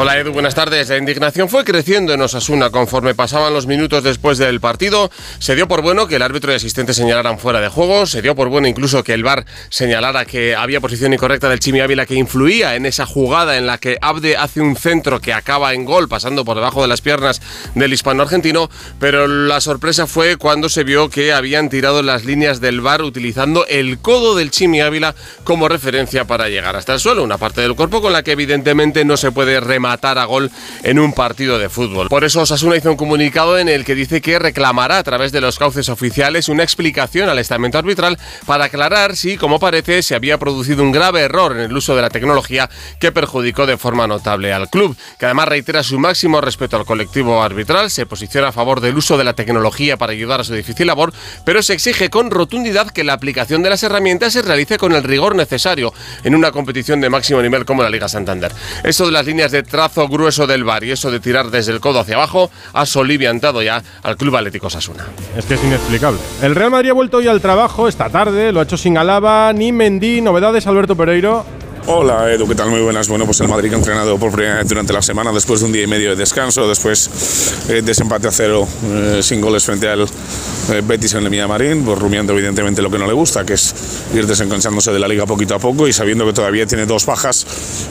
Hola 0.00 0.16
Edu, 0.16 0.30
buenas 0.30 0.54
tardes. 0.54 0.88
La 0.90 0.96
indignación 0.96 1.48
fue 1.48 1.64
creciendo 1.64 2.14
en 2.14 2.20
Osasuna 2.20 2.70
conforme 2.70 3.16
pasaban 3.16 3.52
los 3.52 3.66
minutos 3.66 4.04
después 4.04 4.38
del 4.38 4.60
partido. 4.60 5.10
Se 5.40 5.56
dio 5.56 5.66
por 5.66 5.82
bueno 5.82 6.06
que 6.06 6.14
el 6.14 6.22
árbitro 6.22 6.52
y 6.52 6.54
asistente 6.54 6.94
señalaran 6.94 7.40
fuera 7.40 7.60
de 7.60 7.66
juego. 7.66 8.06
Se 8.06 8.22
dio 8.22 8.36
por 8.36 8.48
bueno 8.48 8.68
incluso 8.68 9.02
que 9.02 9.12
el 9.12 9.24
VAR 9.24 9.44
señalara 9.70 10.24
que 10.24 10.54
había 10.54 10.80
posición 10.80 11.14
incorrecta 11.14 11.48
del 11.48 11.58
Chimi 11.58 11.80
Ávila 11.80 12.06
que 12.06 12.14
influía 12.14 12.76
en 12.76 12.86
esa 12.86 13.06
jugada 13.06 13.56
en 13.56 13.66
la 13.66 13.78
que 13.78 13.98
Abde 14.00 14.36
hace 14.36 14.60
un 14.60 14.76
centro 14.76 15.20
que 15.20 15.32
acaba 15.34 15.74
en 15.74 15.84
gol 15.84 16.06
pasando 16.08 16.44
por 16.44 16.54
debajo 16.54 16.80
de 16.80 16.86
las 16.86 17.00
piernas 17.00 17.42
del 17.74 17.92
hispano 17.92 18.22
argentino. 18.22 18.70
Pero 19.00 19.26
la 19.26 19.60
sorpresa 19.60 20.06
fue 20.06 20.36
cuando 20.36 20.68
se 20.68 20.84
vio 20.84 21.10
que 21.10 21.32
habían 21.32 21.70
tirado 21.70 22.02
las 22.02 22.24
líneas 22.24 22.60
del 22.60 22.82
VAR 22.82 23.02
utilizando 23.02 23.66
el 23.66 23.98
codo 23.98 24.36
del 24.36 24.52
Chimi 24.52 24.80
Ávila 24.80 25.16
como 25.42 25.66
referencia 25.66 26.24
para 26.24 26.48
llegar 26.48 26.76
hasta 26.76 26.94
el 26.94 27.00
suelo. 27.00 27.24
Una 27.24 27.36
parte 27.36 27.62
del 27.62 27.74
cuerpo 27.74 28.00
con 28.00 28.12
la 28.12 28.22
que 28.22 28.30
evidentemente 28.30 29.04
no 29.04 29.16
se 29.16 29.32
puede 29.32 29.58
rematar 29.58 29.87
matar 29.88 30.18
a 30.18 30.26
gol 30.26 30.50
en 30.82 30.98
un 30.98 31.12
partido 31.12 31.58
de 31.58 31.68
fútbol. 31.68 32.08
Por 32.08 32.24
eso 32.24 32.42
Osasuna 32.42 32.76
hizo 32.76 32.90
un 32.90 32.96
comunicado 32.96 33.58
en 33.58 33.68
el 33.68 33.84
que 33.84 33.94
dice 33.94 34.20
que 34.20 34.38
reclamará 34.38 34.98
a 34.98 35.02
través 35.02 35.32
de 35.32 35.40
los 35.40 35.58
cauces 35.58 35.88
oficiales 35.88 36.48
una 36.48 36.62
explicación 36.62 37.28
al 37.28 37.38
estamento 37.38 37.78
arbitral 37.78 38.18
para 38.44 38.66
aclarar 38.66 39.16
si, 39.16 39.38
como 39.38 39.58
parece, 39.58 40.02
se 40.02 40.14
había 40.14 40.38
producido 40.38 40.82
un 40.82 40.92
grave 40.92 41.22
error 41.22 41.52
en 41.52 41.60
el 41.60 41.76
uso 41.76 41.96
de 41.96 42.02
la 42.02 42.10
tecnología 42.10 42.68
que 43.00 43.12
perjudicó 43.12 43.64
de 43.64 43.78
forma 43.78 44.06
notable 44.06 44.52
al 44.52 44.68
club, 44.68 44.96
que 45.18 45.24
además 45.24 45.48
reitera 45.48 45.82
su 45.82 45.98
máximo 45.98 46.40
respeto 46.40 46.76
al 46.76 46.84
colectivo 46.84 47.42
arbitral, 47.42 47.90
se 47.90 48.04
posiciona 48.04 48.48
a 48.48 48.52
favor 48.52 48.80
del 48.80 48.96
uso 48.96 49.16
de 49.16 49.24
la 49.24 49.32
tecnología 49.32 49.96
para 49.96 50.12
ayudar 50.12 50.40
a 50.40 50.44
su 50.44 50.54
difícil 50.54 50.86
labor, 50.86 51.12
pero 51.44 51.62
se 51.62 51.72
exige 51.72 52.10
con 52.10 52.30
rotundidad 52.30 52.90
que 52.90 53.04
la 53.04 53.14
aplicación 53.14 53.62
de 53.62 53.70
las 53.70 53.82
herramientas 53.82 54.34
se 54.34 54.42
realice 54.42 54.76
con 54.76 54.92
el 54.92 55.02
rigor 55.02 55.34
necesario 55.34 55.94
en 56.24 56.34
una 56.34 56.52
competición 56.52 57.00
de 57.00 57.08
máximo 57.08 57.40
nivel 57.40 57.64
como 57.64 57.82
la 57.82 57.90
Liga 57.90 58.08
Santander. 58.08 58.52
Eso 58.84 59.06
de 59.06 59.12
las 59.12 59.26
líneas 59.26 59.52
de 59.52 59.62
trazo 59.68 60.08
grueso 60.08 60.46
del 60.46 60.64
bar 60.64 60.84
y 60.84 60.90
eso 60.90 61.10
de 61.10 61.20
tirar 61.20 61.50
desde 61.50 61.72
el 61.72 61.80
codo 61.80 62.00
hacia 62.00 62.16
abajo 62.16 62.50
ha 62.72 62.86
soliviantado 62.86 63.62
ya 63.62 63.82
al 64.02 64.16
Club 64.16 64.36
Atlético 64.36 64.70
Sasuna. 64.70 65.06
Es 65.36 65.44
que 65.44 65.54
es 65.54 65.64
inexplicable. 65.64 66.18
El 66.42 66.54
Real 66.54 66.70
Madrid 66.70 66.90
ha 66.90 66.94
vuelto 66.94 67.18
hoy 67.18 67.28
al 67.28 67.40
trabajo 67.40 67.88
esta 67.88 68.10
tarde, 68.10 68.52
lo 68.52 68.60
ha 68.60 68.64
hecho 68.64 68.76
sin 68.76 68.98
Alaba 68.98 69.52
ni 69.52 69.72
Mendy. 69.72 70.20
Novedades, 70.20 70.66
Alberto 70.66 70.96
Pereiro. 70.96 71.44
Hola 71.90 72.30
Edu, 72.30 72.46
¿qué 72.46 72.54
tal? 72.54 72.68
Muy 72.68 72.82
buenas. 72.82 73.08
Bueno, 73.08 73.24
pues 73.24 73.40
el 73.40 73.48
Madrid 73.48 73.72
ha 73.72 73.76
entrenado 73.76 74.18
por 74.18 74.30
primera 74.30 74.56
vez 74.56 74.68
durante 74.68 74.92
la 74.92 75.00
semana 75.00 75.32
después 75.32 75.60
de 75.60 75.66
un 75.66 75.72
día 75.72 75.84
y 75.84 75.86
medio 75.86 76.10
de 76.10 76.16
descanso, 76.16 76.68
después 76.68 77.64
eh, 77.70 77.80
desempate 77.82 78.28
a 78.28 78.30
cero 78.30 78.68
eh, 78.84 79.20
sin 79.22 79.40
goles 79.40 79.64
frente 79.64 79.88
al 79.88 80.02
eh, 80.02 80.82
Betis 80.84 81.14
en 81.14 81.24
el 81.24 81.48
Marín, 81.48 81.84
pues 81.84 81.98
rumiando 81.98 82.34
evidentemente 82.34 82.82
lo 82.82 82.90
que 82.90 82.98
no 82.98 83.06
le 83.06 83.14
gusta, 83.14 83.46
que 83.46 83.54
es 83.54 83.74
ir 84.14 84.26
desenganchándose 84.26 84.92
de 84.92 84.98
la 84.98 85.08
liga 85.08 85.24
poquito 85.24 85.54
a 85.54 85.58
poco 85.58 85.88
y 85.88 85.94
sabiendo 85.94 86.26
que 86.26 86.34
todavía 86.34 86.66
tiene 86.66 86.84
dos 86.84 87.06
bajas 87.06 87.46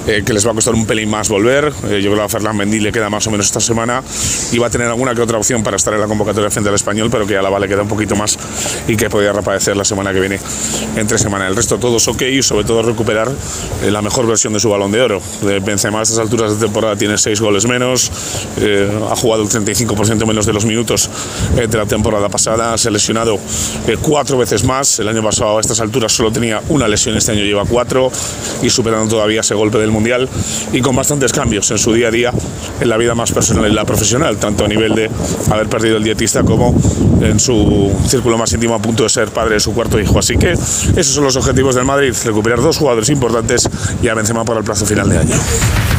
eh, 0.05 0.21
que 0.23 0.31
les 0.31 0.45
va 0.45 0.51
a 0.51 0.53
costar 0.53 0.75
un 0.75 0.85
pelín 0.85 1.09
más 1.09 1.27
volver. 1.29 1.73
Yo 1.81 2.11
creo 2.11 2.15
que 2.17 2.21
a 2.21 2.29
Fernán 2.29 2.55
Mendy 2.55 2.79
le 2.79 2.91
queda 2.91 3.09
más 3.09 3.25
o 3.25 3.31
menos 3.31 3.47
esta 3.47 3.59
semana 3.59 4.03
y 4.51 4.59
va 4.59 4.67
a 4.67 4.69
tener 4.69 4.87
alguna 4.87 5.15
que 5.15 5.21
otra 5.21 5.39
opción 5.39 5.63
para 5.63 5.75
estar 5.75 5.95
en 5.95 6.01
la 6.01 6.07
convocatoria 6.07 6.51
frente 6.51 6.69
al 6.69 6.75
español, 6.75 7.09
pero 7.09 7.25
que 7.25 7.35
a 7.35 7.41
la 7.41 7.49
vale 7.49 7.67
queda 7.67 7.81
un 7.81 7.87
poquito 7.87 8.15
más 8.15 8.37
y 8.87 8.95
que 8.95 9.09
podría 9.09 9.33
reaparecer 9.33 9.75
la 9.75 9.85
semana 9.85 10.13
que 10.13 10.19
viene 10.19 10.39
entre 10.95 11.17
semana. 11.17 11.47
El 11.47 11.55
resto 11.55 11.79
todos 11.79 12.07
ok 12.07 12.21
y 12.21 12.43
sobre 12.43 12.63
todo 12.63 12.83
recuperar 12.83 13.31
la 13.91 14.01
mejor 14.01 14.27
versión 14.27 14.53
de 14.53 14.59
su 14.59 14.69
balón 14.69 14.91
de 14.91 15.01
oro. 15.01 15.21
Benzema 15.63 15.99
a 15.99 16.03
estas 16.03 16.19
alturas 16.19 16.59
de 16.59 16.65
temporada 16.65 16.95
tiene 16.95 17.17
seis 17.17 17.41
goles 17.41 17.65
menos, 17.65 18.11
ha 19.09 19.15
jugado 19.15 19.43
el 19.43 19.49
35% 19.49 20.25
menos 20.25 20.45
de 20.45 20.53
los 20.53 20.65
minutos 20.65 21.09
de 21.55 21.77
la 21.77 21.85
temporada 21.85 22.29
pasada 22.29 22.77
se 22.77 22.87
ha 22.87 22.91
lesionado 22.91 23.39
eh, 23.87 23.97
cuatro 24.01 24.37
veces 24.37 24.63
más. 24.63 24.99
El 24.99 25.07
año 25.07 25.23
pasado 25.23 25.57
a 25.57 25.61
estas 25.61 25.79
alturas 25.79 26.11
solo 26.11 26.31
tenía 26.31 26.61
una 26.69 26.87
lesión, 26.87 27.15
este 27.17 27.31
año 27.31 27.43
lleva 27.43 27.65
cuatro 27.65 28.11
y 28.61 28.69
superando 28.69 29.09
todavía 29.09 29.41
ese 29.41 29.55
golpe 29.55 29.77
del 29.77 29.91
Mundial 29.91 30.27
y 30.73 30.81
con 30.81 30.95
bastantes 30.95 31.31
cambios 31.31 31.69
en 31.71 31.77
su 31.77 31.93
día 31.93 32.07
a 32.07 32.11
día, 32.11 32.31
en 32.79 32.89
la 32.89 32.97
vida 32.97 33.15
más 33.15 33.31
personal 33.31 33.69
y 33.69 33.73
la 33.73 33.85
profesional, 33.85 34.37
tanto 34.37 34.65
a 34.65 34.67
nivel 34.67 34.95
de 34.95 35.09
haber 35.51 35.67
perdido 35.67 35.97
el 35.97 36.03
dietista 36.03 36.43
como 36.43 36.75
en 37.21 37.39
su 37.39 37.91
círculo 38.07 38.37
más 38.37 38.51
íntimo 38.53 38.75
a 38.75 38.79
punto 38.79 39.03
de 39.03 39.09
ser 39.09 39.29
padre 39.29 39.55
de 39.55 39.59
su 39.59 39.73
cuarto 39.73 39.99
hijo. 39.99 40.19
Así 40.19 40.37
que 40.37 40.51
esos 40.51 41.07
son 41.07 41.23
los 41.23 41.35
objetivos 41.35 41.75
del 41.75 41.85
Madrid, 41.85 42.13
recuperar 42.25 42.61
dos 42.61 42.77
jugadores 42.77 43.09
importantes 43.09 43.69
y 44.01 44.07
a 44.07 44.13
Benzema 44.13 44.45
para 44.45 44.59
el 44.59 44.65
plazo 44.65 44.85
final 44.85 45.09
de 45.09 45.17
año. 45.17 45.35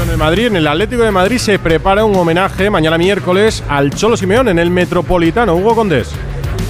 En 0.03 0.11
el 0.11 0.17
Madrid, 0.17 0.47
en 0.47 0.57
el 0.57 0.67
Atlético 0.67 1.03
de 1.03 1.11
Madrid 1.11 1.39
se 1.39 1.59
prepara 1.59 2.05
un 2.05 2.15
homenaje 2.17 2.71
mañana 2.71 2.99
miércoles 2.99 3.63
al 3.69 3.91
Cholo 3.91 4.17
Simeón 4.17 4.49
en 4.49 4.59
el 4.59 4.71
Metropolitano. 4.71 5.55
Hugo 5.57 5.75
Condés. 5.75 6.09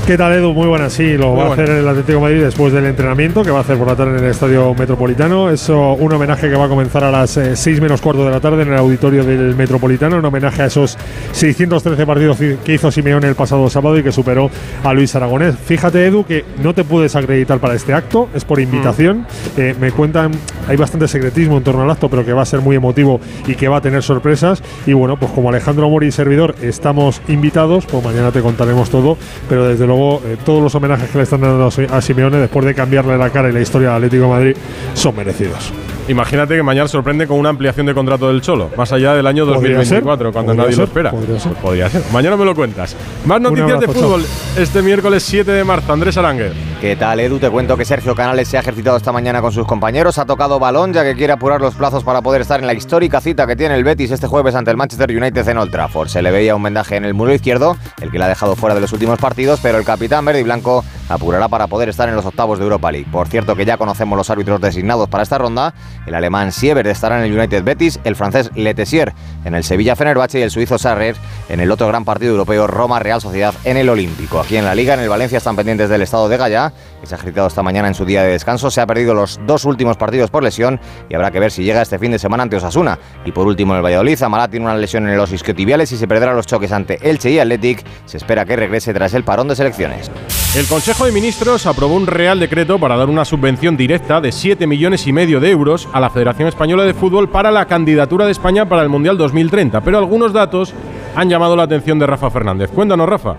¿Qué 0.08 0.16
tal, 0.16 0.32
Edu? 0.32 0.54
Muy 0.54 0.66
buenas. 0.66 0.94
Sí, 0.94 1.18
lo 1.18 1.36
va 1.36 1.48
a 1.48 1.52
hacer 1.52 1.68
el 1.68 1.86
Atlético 1.86 2.14
de 2.14 2.22
Madrid 2.22 2.42
después 2.42 2.72
del 2.72 2.86
entrenamiento 2.86 3.42
que 3.42 3.50
va 3.50 3.58
a 3.58 3.60
hacer 3.60 3.76
por 3.76 3.88
la 3.88 3.94
tarde 3.94 4.16
en 4.16 4.24
el 4.24 4.30
Estadio 4.30 4.72
Metropolitano. 4.72 5.50
Es 5.50 5.68
un 5.68 6.10
homenaje 6.10 6.48
que 6.48 6.56
va 6.56 6.64
a 6.64 6.68
comenzar 6.70 7.04
a 7.04 7.10
las 7.10 7.32
6 7.32 7.66
eh, 7.66 7.80
menos 7.82 8.00
cuarto 8.00 8.24
de 8.24 8.30
la 8.30 8.40
tarde 8.40 8.62
en 8.62 8.68
el 8.68 8.78
auditorio 8.78 9.22
del 9.22 9.54
Metropolitano, 9.54 10.16
un 10.16 10.24
homenaje 10.24 10.62
a 10.62 10.64
esos 10.64 10.96
613 11.32 12.06
partidos 12.06 12.38
que 12.38 12.72
hizo 12.72 12.90
Simeone 12.90 13.28
el 13.28 13.34
pasado 13.34 13.68
sábado 13.68 13.98
y 13.98 14.02
que 14.02 14.10
superó 14.10 14.50
a 14.82 14.94
Luis 14.94 15.14
Aragonés. 15.14 15.56
Fíjate, 15.62 16.06
Edu, 16.06 16.24
que 16.24 16.42
no 16.62 16.72
te 16.72 16.84
puedes 16.84 17.14
acreditar 17.14 17.58
para 17.58 17.74
este 17.74 17.92
acto, 17.92 18.30
es 18.34 18.46
por 18.46 18.60
invitación. 18.60 19.26
Mm. 19.58 19.60
Eh, 19.60 19.74
me 19.78 19.92
cuentan, 19.92 20.30
hay 20.68 20.78
bastante 20.78 21.06
secretismo 21.06 21.58
en 21.58 21.64
torno 21.64 21.82
al 21.82 21.90
acto, 21.90 22.08
pero 22.08 22.24
que 22.24 22.32
va 22.32 22.40
a 22.40 22.46
ser 22.46 22.60
muy 22.60 22.76
emotivo 22.76 23.20
y 23.46 23.56
que 23.56 23.68
va 23.68 23.76
a 23.76 23.80
tener 23.82 24.02
sorpresas. 24.02 24.62
Y 24.86 24.94
bueno, 24.94 25.18
pues 25.18 25.32
como 25.32 25.50
Alejandro 25.50 25.90
Mori 25.90 26.06
y 26.06 26.12
servidor 26.12 26.54
estamos 26.62 27.20
invitados, 27.28 27.84
pues 27.84 28.02
mañana 28.02 28.32
te 28.32 28.40
contaremos 28.40 28.88
todo, 28.88 29.18
pero 29.50 29.68
desde 29.68 29.86
luego 29.86 29.97
eh, 29.98 30.36
todos 30.44 30.62
los 30.62 30.74
homenajes 30.74 31.10
que 31.10 31.18
le 31.18 31.24
están 31.24 31.40
dando 31.40 31.66
a 31.66 32.00
Simeone 32.00 32.38
después 32.38 32.64
de 32.64 32.74
cambiarle 32.74 33.18
la 33.18 33.30
cara 33.30 33.48
y 33.48 33.52
la 33.52 33.60
historia 33.60 33.90
al 33.90 33.96
Atlético 33.96 34.24
de 34.24 34.28
Madrid 34.28 34.56
son 34.94 35.16
merecidos. 35.16 35.72
Imagínate 36.08 36.56
que 36.56 36.62
mañana 36.62 36.88
sorprende 36.88 37.26
con 37.26 37.38
una 37.38 37.50
ampliación 37.50 37.84
de 37.84 37.92
contrato 37.92 38.28
del 38.28 38.40
Cholo, 38.40 38.70
más 38.76 38.90
allá 38.92 39.12
del 39.12 39.26
año 39.26 39.44
2024, 39.44 40.32
cuando 40.32 40.54
nadie 40.54 40.74
lo 40.74 40.84
espera. 40.84 41.10
Podría 41.10 41.90
ser. 41.90 42.02
Mañana 42.10 42.36
me 42.36 42.46
lo 42.46 42.54
cuentas. 42.54 42.96
Más 43.26 43.38
noticias 43.40 43.78
de 43.78 43.88
fútbol 43.88 44.24
este 44.56 44.80
miércoles 44.80 45.22
7 45.22 45.52
de 45.52 45.64
marzo. 45.64 45.92
Andrés 45.92 46.16
Arangue. 46.16 46.52
¿Qué 46.80 46.96
tal, 46.96 47.20
Edu? 47.20 47.38
Te 47.38 47.50
cuento 47.50 47.76
que 47.76 47.84
Sergio 47.84 48.14
Canales 48.14 48.48
se 48.48 48.56
ha 48.56 48.60
ejercitado 48.60 48.96
esta 48.96 49.12
mañana 49.12 49.42
con 49.42 49.52
sus 49.52 49.66
compañeros, 49.66 50.16
ha 50.18 50.24
tocado 50.24 50.58
balón 50.58 50.92
ya 50.92 51.02
que 51.02 51.14
quiere 51.14 51.32
apurar 51.32 51.60
los 51.60 51.74
plazos 51.74 52.04
para 52.04 52.22
poder 52.22 52.40
estar 52.40 52.60
en 52.60 52.66
la 52.66 52.72
histórica 52.72 53.20
cita 53.20 53.46
que 53.46 53.56
tiene 53.56 53.74
el 53.74 53.84
Betis 53.84 54.10
este 54.12 54.28
jueves 54.28 54.54
ante 54.54 54.70
el 54.70 54.76
Manchester 54.76 55.10
United 55.10 55.46
en 55.48 55.58
Old 55.58 55.72
Trafford. 55.72 56.08
Se 56.08 56.22
le 56.22 56.30
veía 56.30 56.54
un 56.54 56.62
vendaje 56.62 56.96
en 56.96 57.04
el 57.04 57.14
muro 57.14 57.34
izquierdo, 57.34 57.76
el 58.00 58.10
que 58.10 58.18
le 58.18 58.24
ha 58.24 58.28
dejado 58.28 58.56
fuera 58.56 58.74
de 58.74 58.80
los 58.80 58.92
últimos 58.92 59.18
partidos, 59.18 59.60
pero 59.60 59.76
el 59.76 59.84
capitán 59.84 60.24
verde 60.24 60.40
y 60.40 60.44
blanco 60.44 60.84
apurará 61.08 61.48
para 61.48 61.66
poder 61.66 61.88
estar 61.88 62.08
en 62.08 62.14
los 62.14 62.24
octavos 62.24 62.58
de 62.58 62.64
Europa 62.64 62.92
League. 62.92 63.08
Por 63.10 63.28
cierto 63.28 63.56
que 63.56 63.64
ya 63.64 63.76
conocemos 63.76 64.16
los 64.16 64.30
árbitros 64.30 64.60
designados 64.60 65.08
para 65.08 65.22
esta 65.22 65.38
ronda, 65.38 65.74
el 66.08 66.14
alemán 66.14 66.52
Siever 66.52 66.86
estará 66.86 67.18
en 67.18 67.30
el 67.30 67.38
United 67.38 67.62
Betis, 67.62 68.00
el 68.04 68.16
francés 68.16 68.50
Letessier 68.54 69.12
en 69.44 69.54
el 69.54 69.62
Sevilla 69.62 69.94
Fenerbahce 69.94 70.40
y 70.40 70.42
el 70.42 70.50
suizo 70.50 70.78
Sarrer 70.78 71.16
en 71.48 71.60
el 71.60 71.70
otro 71.70 71.86
gran 71.86 72.04
partido 72.04 72.32
europeo 72.32 72.66
Roma 72.66 72.98
Real 72.98 73.20
Sociedad 73.20 73.54
en 73.64 73.76
el 73.76 73.88
Olímpico. 73.88 74.40
Aquí 74.40 74.56
en 74.56 74.64
la 74.64 74.74
Liga, 74.74 74.94
en 74.94 75.00
el 75.00 75.08
Valencia, 75.08 75.38
están 75.38 75.56
pendientes 75.56 75.88
del 75.88 76.02
estado 76.02 76.28
de 76.28 76.36
Gaya, 76.36 76.72
que 77.00 77.06
se 77.06 77.14
ha 77.14 77.18
agitado 77.18 77.46
esta 77.46 77.62
mañana 77.62 77.88
en 77.88 77.94
su 77.94 78.04
día 78.04 78.22
de 78.22 78.30
descanso. 78.30 78.70
Se 78.70 78.80
ha 78.80 78.86
perdido 78.86 79.14
los 79.14 79.40
dos 79.46 79.64
últimos 79.64 79.96
partidos 79.96 80.30
por 80.30 80.42
lesión 80.42 80.80
y 81.08 81.14
habrá 81.14 81.30
que 81.30 81.40
ver 81.40 81.50
si 81.50 81.64
llega 81.64 81.82
este 81.82 81.98
fin 81.98 82.12
de 82.12 82.18
semana 82.18 82.42
ante 82.42 82.56
Osasuna. 82.56 82.98
Y 83.24 83.32
por 83.32 83.46
último, 83.46 83.72
en 83.72 83.78
el 83.78 83.84
Valladolid, 83.84 84.22
Amarat 84.22 84.50
tiene 84.50 84.66
una 84.66 84.76
lesión 84.76 85.08
en 85.08 85.16
los 85.16 85.32
isquiotibiales 85.32 85.90
y 85.92 85.96
se 85.96 86.08
perderá 86.08 86.32
los 86.32 86.46
choques 86.46 86.72
ante 86.72 86.98
Elche 87.08 87.30
y 87.30 87.38
Athletic. 87.38 87.84
Se 88.06 88.16
espera 88.16 88.44
que 88.44 88.56
regrese 88.56 88.92
tras 88.92 89.14
el 89.14 89.24
parón 89.24 89.48
de 89.48 89.56
selecciones. 89.56 90.10
El 90.56 90.66
Consejo 90.66 91.04
de 91.04 91.12
Ministros 91.12 91.66
aprobó 91.66 91.94
un 91.94 92.06
real 92.06 92.40
decreto 92.40 92.78
para 92.78 92.96
dar 92.96 93.08
una 93.08 93.24
subvención 93.24 93.76
directa 93.76 94.20
de 94.20 94.32
7 94.32 94.66
millones 94.66 95.06
y 95.06 95.12
medio 95.12 95.40
de 95.40 95.50
euros 95.50 95.88
a 95.92 96.00
la 96.00 96.10
Federación 96.10 96.48
Española 96.48 96.84
de 96.84 96.94
Fútbol 96.94 97.28
para 97.28 97.50
la 97.50 97.66
candidatura 97.66 98.24
de 98.24 98.32
España 98.32 98.68
para 98.68 98.82
el 98.82 98.88
Mundial 98.88 99.18
2030. 99.18 99.82
Pero 99.82 99.98
algunos 99.98 100.32
datos 100.32 100.72
han 101.14 101.28
llamado 101.28 101.54
la 101.54 101.64
atención 101.64 101.98
de 101.98 102.06
Rafa 102.06 102.30
Fernández. 102.30 102.70
Cuéntanos, 102.70 103.08
Rafa. 103.08 103.36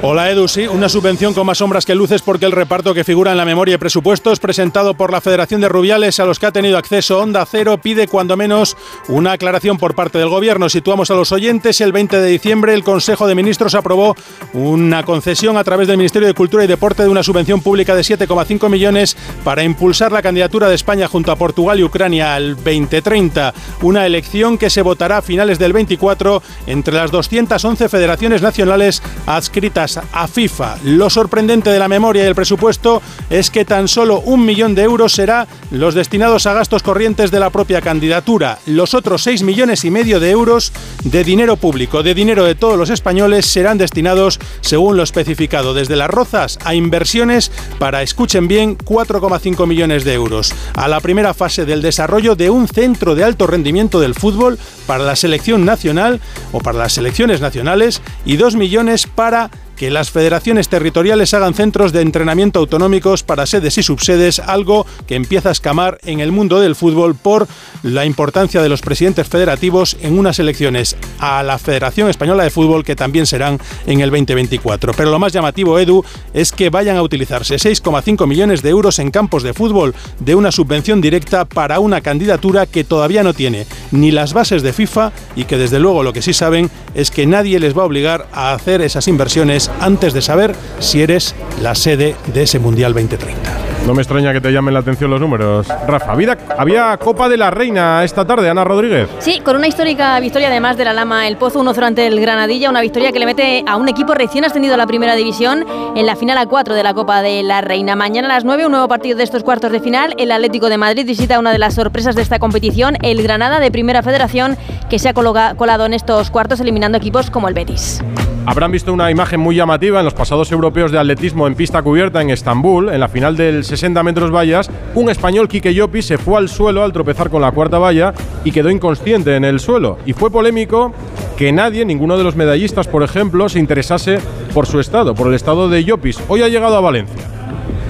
Hola 0.00 0.30
Edu, 0.30 0.46
sí, 0.46 0.64
una 0.68 0.88
subvención 0.88 1.34
con 1.34 1.44
más 1.44 1.58
sombras 1.58 1.84
que 1.84 1.96
luces 1.96 2.22
porque 2.22 2.46
el 2.46 2.52
reparto 2.52 2.94
que 2.94 3.02
figura 3.02 3.32
en 3.32 3.36
la 3.36 3.44
memoria 3.44 3.74
de 3.74 3.78
presupuestos 3.80 4.38
presentado 4.38 4.94
por 4.94 5.10
la 5.10 5.20
Federación 5.20 5.60
de 5.60 5.68
Rubiales 5.68 6.20
a 6.20 6.24
los 6.24 6.38
que 6.38 6.46
ha 6.46 6.52
tenido 6.52 6.78
acceso 6.78 7.20
Onda 7.20 7.44
Cero 7.44 7.80
pide 7.82 8.06
cuando 8.06 8.36
menos 8.36 8.76
una 9.08 9.32
aclaración 9.32 9.76
por 9.76 9.96
parte 9.96 10.18
del 10.18 10.28
Gobierno. 10.28 10.68
Situamos 10.68 11.10
a 11.10 11.14
los 11.14 11.32
oyentes, 11.32 11.80
el 11.80 11.90
20 11.90 12.20
de 12.20 12.30
diciembre 12.30 12.74
el 12.74 12.84
Consejo 12.84 13.26
de 13.26 13.34
Ministros 13.34 13.74
aprobó 13.74 14.14
una 14.52 15.02
concesión 15.02 15.56
a 15.56 15.64
través 15.64 15.88
del 15.88 15.96
Ministerio 15.96 16.28
de 16.28 16.34
Cultura 16.34 16.62
y 16.62 16.68
Deporte 16.68 17.02
de 17.02 17.08
una 17.08 17.24
subvención 17.24 17.60
pública 17.60 17.96
de 17.96 18.02
7,5 18.02 18.70
millones 18.70 19.16
para 19.42 19.64
impulsar 19.64 20.12
la 20.12 20.22
candidatura 20.22 20.68
de 20.68 20.76
España 20.76 21.08
junto 21.08 21.32
a 21.32 21.36
Portugal 21.36 21.80
y 21.80 21.82
Ucrania 21.82 22.36
al 22.36 22.54
2030, 22.54 23.52
una 23.82 24.06
elección 24.06 24.58
que 24.58 24.70
se 24.70 24.82
votará 24.82 25.18
a 25.18 25.22
finales 25.22 25.58
del 25.58 25.72
24 25.72 26.40
entre 26.68 26.94
las 26.94 27.10
211 27.10 27.88
federaciones 27.88 28.42
nacionales 28.42 29.02
adscritas 29.26 29.87
a 29.96 30.28
FIFA. 30.28 30.76
Lo 30.84 31.08
sorprendente 31.08 31.70
de 31.70 31.78
la 31.78 31.88
memoria 31.88 32.24
y 32.24 32.26
el 32.26 32.34
presupuesto 32.34 33.00
es 33.30 33.50
que 33.50 33.64
tan 33.64 33.88
solo 33.88 34.20
un 34.20 34.44
millón 34.44 34.74
de 34.74 34.82
euros 34.82 35.12
será 35.12 35.46
los 35.70 35.94
destinados 35.94 36.46
a 36.46 36.52
gastos 36.52 36.82
corrientes 36.82 37.30
de 37.30 37.40
la 37.40 37.50
propia 37.50 37.80
candidatura. 37.80 38.58
Los 38.66 38.94
otros 38.94 39.22
6 39.22 39.42
millones 39.42 39.84
y 39.84 39.90
medio 39.90 40.20
de 40.20 40.30
euros 40.30 40.72
de 41.04 41.24
dinero 41.24 41.56
público, 41.56 42.02
de 42.02 42.14
dinero 42.14 42.44
de 42.44 42.54
todos 42.54 42.78
los 42.78 42.90
españoles, 42.90 43.46
serán 43.46 43.78
destinados, 43.78 44.38
según 44.60 44.96
lo 44.96 45.02
especificado, 45.02 45.74
desde 45.74 45.96
las 45.96 46.10
rozas 46.10 46.58
a 46.64 46.74
inversiones 46.74 47.50
para, 47.78 48.02
escuchen 48.02 48.48
bien, 48.48 48.76
4,5 48.76 49.66
millones 49.66 50.04
de 50.04 50.14
euros. 50.14 50.52
A 50.74 50.88
la 50.88 51.00
primera 51.00 51.34
fase 51.34 51.64
del 51.64 51.82
desarrollo 51.82 52.34
de 52.34 52.50
un 52.50 52.68
centro 52.68 53.14
de 53.14 53.24
alto 53.24 53.46
rendimiento 53.46 54.00
del 54.00 54.14
fútbol 54.14 54.58
para 54.86 55.04
la 55.04 55.16
selección 55.16 55.64
nacional 55.64 56.20
o 56.52 56.60
para 56.60 56.78
las 56.78 56.92
selecciones 56.92 57.40
nacionales 57.40 58.02
y 58.24 58.36
2 58.36 58.56
millones 58.56 59.06
para 59.06 59.50
que 59.78 59.90
las 59.90 60.10
federaciones 60.10 60.68
territoriales 60.68 61.34
hagan 61.34 61.54
centros 61.54 61.92
de 61.92 62.02
entrenamiento 62.02 62.58
autonómicos 62.58 63.22
para 63.22 63.46
sedes 63.46 63.78
y 63.78 63.82
subsedes, 63.82 64.40
algo 64.40 64.86
que 65.06 65.14
empieza 65.14 65.50
a 65.50 65.52
escamar 65.52 65.98
en 66.04 66.20
el 66.20 66.32
mundo 66.32 66.60
del 66.60 66.74
fútbol 66.74 67.14
por 67.14 67.46
la 67.82 68.04
importancia 68.04 68.60
de 68.60 68.68
los 68.68 68.80
presidentes 68.80 69.28
federativos 69.28 69.96
en 70.02 70.18
unas 70.18 70.38
elecciones 70.40 70.96
a 71.20 71.42
la 71.42 71.58
Federación 71.58 72.10
Española 72.10 72.42
de 72.42 72.50
Fútbol 72.50 72.84
que 72.84 72.96
también 72.96 73.24
serán 73.26 73.58
en 73.86 74.00
el 74.00 74.10
2024. 74.10 74.92
Pero 74.94 75.10
lo 75.10 75.18
más 75.18 75.32
llamativo, 75.32 75.78
Edu, 75.78 76.04
es 76.34 76.50
que 76.50 76.70
vayan 76.70 76.96
a 76.96 77.02
utilizarse 77.02 77.54
6,5 77.54 78.26
millones 78.26 78.62
de 78.62 78.70
euros 78.70 78.98
en 78.98 79.12
campos 79.12 79.44
de 79.44 79.54
fútbol 79.54 79.94
de 80.18 80.34
una 80.34 80.50
subvención 80.50 81.00
directa 81.00 81.44
para 81.44 81.78
una 81.78 82.00
candidatura 82.00 82.66
que 82.66 82.82
todavía 82.82 83.22
no 83.22 83.32
tiene 83.32 83.66
ni 83.92 84.10
las 84.10 84.32
bases 84.32 84.62
de 84.62 84.72
FIFA 84.72 85.12
y 85.36 85.44
que 85.44 85.56
desde 85.56 85.78
luego 85.78 86.02
lo 86.02 86.12
que 86.12 86.22
sí 86.22 86.32
saben 86.32 86.70
es 86.94 87.10
que 87.12 87.26
nadie 87.26 87.60
les 87.60 87.76
va 87.76 87.82
a 87.82 87.86
obligar 87.86 88.26
a 88.32 88.52
hacer 88.52 88.82
esas 88.82 89.06
inversiones 89.06 89.67
antes 89.80 90.12
de 90.12 90.22
saber 90.22 90.54
si 90.78 91.02
eres 91.02 91.34
la 91.62 91.74
sede 91.74 92.16
de 92.32 92.42
ese 92.42 92.58
Mundial 92.58 92.92
2030. 92.94 93.68
No 93.86 93.94
me 93.94 94.02
extraña 94.02 94.34
que 94.34 94.40
te 94.42 94.52
llamen 94.52 94.74
la 94.74 94.80
atención 94.80 95.10
los 95.10 95.18
números. 95.18 95.66
Rafa, 95.86 96.14
había 96.58 96.96
Copa 96.98 97.26
de 97.28 97.38
la 97.38 97.50
Reina 97.50 98.04
esta 98.04 98.26
tarde, 98.26 98.50
Ana 98.50 98.62
Rodríguez. 98.62 99.08
Sí, 99.18 99.40
con 99.40 99.56
una 99.56 99.66
histórica 99.66 100.20
victoria 100.20 100.48
además 100.48 100.76
de 100.76 100.84
la 100.84 100.92
Lama 100.92 101.26
El 101.26 101.38
Pozo 101.38 101.62
1-0 101.62 101.82
ante 101.82 102.06
el 102.06 102.20
Granadilla, 102.20 102.68
una 102.68 102.82
victoria 102.82 103.12
que 103.12 103.18
le 103.18 103.24
mete 103.24 103.64
a 103.66 103.76
un 103.76 103.88
equipo 103.88 104.12
recién 104.12 104.44
ascendido 104.44 104.74
a 104.74 104.76
la 104.76 104.86
primera 104.86 105.14
división 105.14 105.64
en 105.96 106.04
la 106.04 106.16
final 106.16 106.36
a 106.36 106.44
4 106.44 106.74
de 106.74 106.82
la 106.82 106.92
Copa 106.92 107.22
de 107.22 107.42
la 107.42 107.62
Reina. 107.62 107.96
Mañana 107.96 108.28
a 108.28 108.34
las 108.34 108.44
9, 108.44 108.66
un 108.66 108.72
nuevo 108.72 108.88
partido 108.88 109.16
de 109.16 109.24
estos 109.24 109.42
cuartos 109.42 109.72
de 109.72 109.80
final. 109.80 110.14
El 110.18 110.32
Atlético 110.32 110.68
de 110.68 110.76
Madrid 110.76 111.06
visita 111.06 111.38
una 111.38 111.52
de 111.52 111.58
las 111.58 111.74
sorpresas 111.74 112.14
de 112.14 112.20
esta 112.20 112.38
competición, 112.38 112.98
el 113.02 113.22
Granada 113.22 113.58
de 113.58 113.70
Primera 113.70 114.02
Federación, 114.02 114.58
que 114.90 114.98
se 114.98 115.08
ha 115.08 115.14
colado 115.14 115.86
en 115.86 115.94
estos 115.94 116.30
cuartos 116.30 116.60
eliminando 116.60 116.98
equipos 116.98 117.30
como 117.30 117.48
el 117.48 117.54
Betis. 117.54 118.02
Habrán 118.50 118.72
visto 118.72 118.94
una 118.94 119.10
imagen 119.10 119.40
muy 119.40 119.56
llamativa 119.56 119.98
en 119.98 120.06
los 120.06 120.14
pasados 120.14 120.50
europeos 120.50 120.90
de 120.90 120.98
atletismo 120.98 121.46
en 121.46 121.54
pista 121.54 121.82
cubierta 121.82 122.22
en 122.22 122.30
Estambul, 122.30 122.88
en 122.88 122.98
la 122.98 123.08
final 123.08 123.36
del 123.36 123.62
60 123.62 124.02
metros 124.02 124.34
vallas. 124.34 124.70
Un 124.94 125.10
español, 125.10 125.48
Quique 125.48 125.74
Llopi, 125.74 126.00
se 126.00 126.16
fue 126.16 126.38
al 126.38 126.48
suelo 126.48 126.82
al 126.82 126.94
tropezar 126.94 127.28
con 127.28 127.42
la 127.42 127.52
cuarta 127.52 127.78
valla 127.78 128.14
y 128.44 128.50
quedó 128.50 128.70
inconsciente 128.70 129.36
en 129.36 129.44
el 129.44 129.60
suelo. 129.60 129.98
Y 130.06 130.14
fue 130.14 130.30
polémico 130.30 130.94
que 131.36 131.52
nadie, 131.52 131.84
ninguno 131.84 132.16
de 132.16 132.24
los 132.24 132.36
medallistas, 132.36 132.88
por 132.88 133.02
ejemplo, 133.02 133.50
se 133.50 133.58
interesase 133.58 134.18
por 134.54 134.64
su 134.64 134.80
estado, 134.80 135.14
por 135.14 135.28
el 135.28 135.34
estado 135.34 135.68
de 135.68 135.84
Llopis. 135.84 136.18
Hoy 136.26 136.40
ha 136.40 136.48
llegado 136.48 136.74
a 136.74 136.80
Valencia. 136.80 137.37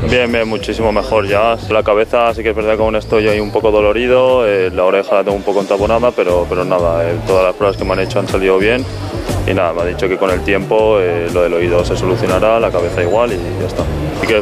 Bien, 0.06 0.30
bien, 0.30 0.48
muchísimo 0.48 0.92
mejor 0.92 1.26
ya. 1.26 1.56
La 1.70 1.82
cabeza 1.82 2.32
sí 2.32 2.42
que 2.42 2.50
es 2.50 2.56
verdad 2.56 2.76
que 2.76 2.82
aún 2.82 2.96
estoy 2.96 3.28
ahí 3.28 3.40
un 3.40 3.50
poco 3.50 3.70
dolorido, 3.70 4.46
eh, 4.46 4.70
la 4.70 4.84
oreja 4.84 5.16
la 5.16 5.24
tengo 5.24 5.36
un 5.36 5.42
poco 5.42 5.60
entaponada, 5.60 6.12
pero, 6.12 6.46
pero 6.48 6.64
nada, 6.64 7.08
eh, 7.08 7.16
todas 7.26 7.44
las 7.44 7.54
pruebas 7.54 7.76
que 7.76 7.84
me 7.84 7.92
han 7.92 8.00
hecho 8.00 8.18
han 8.18 8.28
salido 8.28 8.58
bien 8.58 8.84
y 9.46 9.54
nada, 9.54 9.72
me 9.72 9.82
ha 9.82 9.84
dicho 9.86 10.08
que 10.08 10.16
con 10.16 10.30
el 10.30 10.40
tiempo 10.42 10.98
eh, 11.00 11.28
lo 11.32 11.42
del 11.42 11.54
oído 11.54 11.84
se 11.84 11.96
solucionará, 11.96 12.60
la 12.60 12.70
cabeza 12.70 13.02
igual 13.02 13.32
y 13.32 13.60
ya 13.60 13.66
está. 13.66 13.84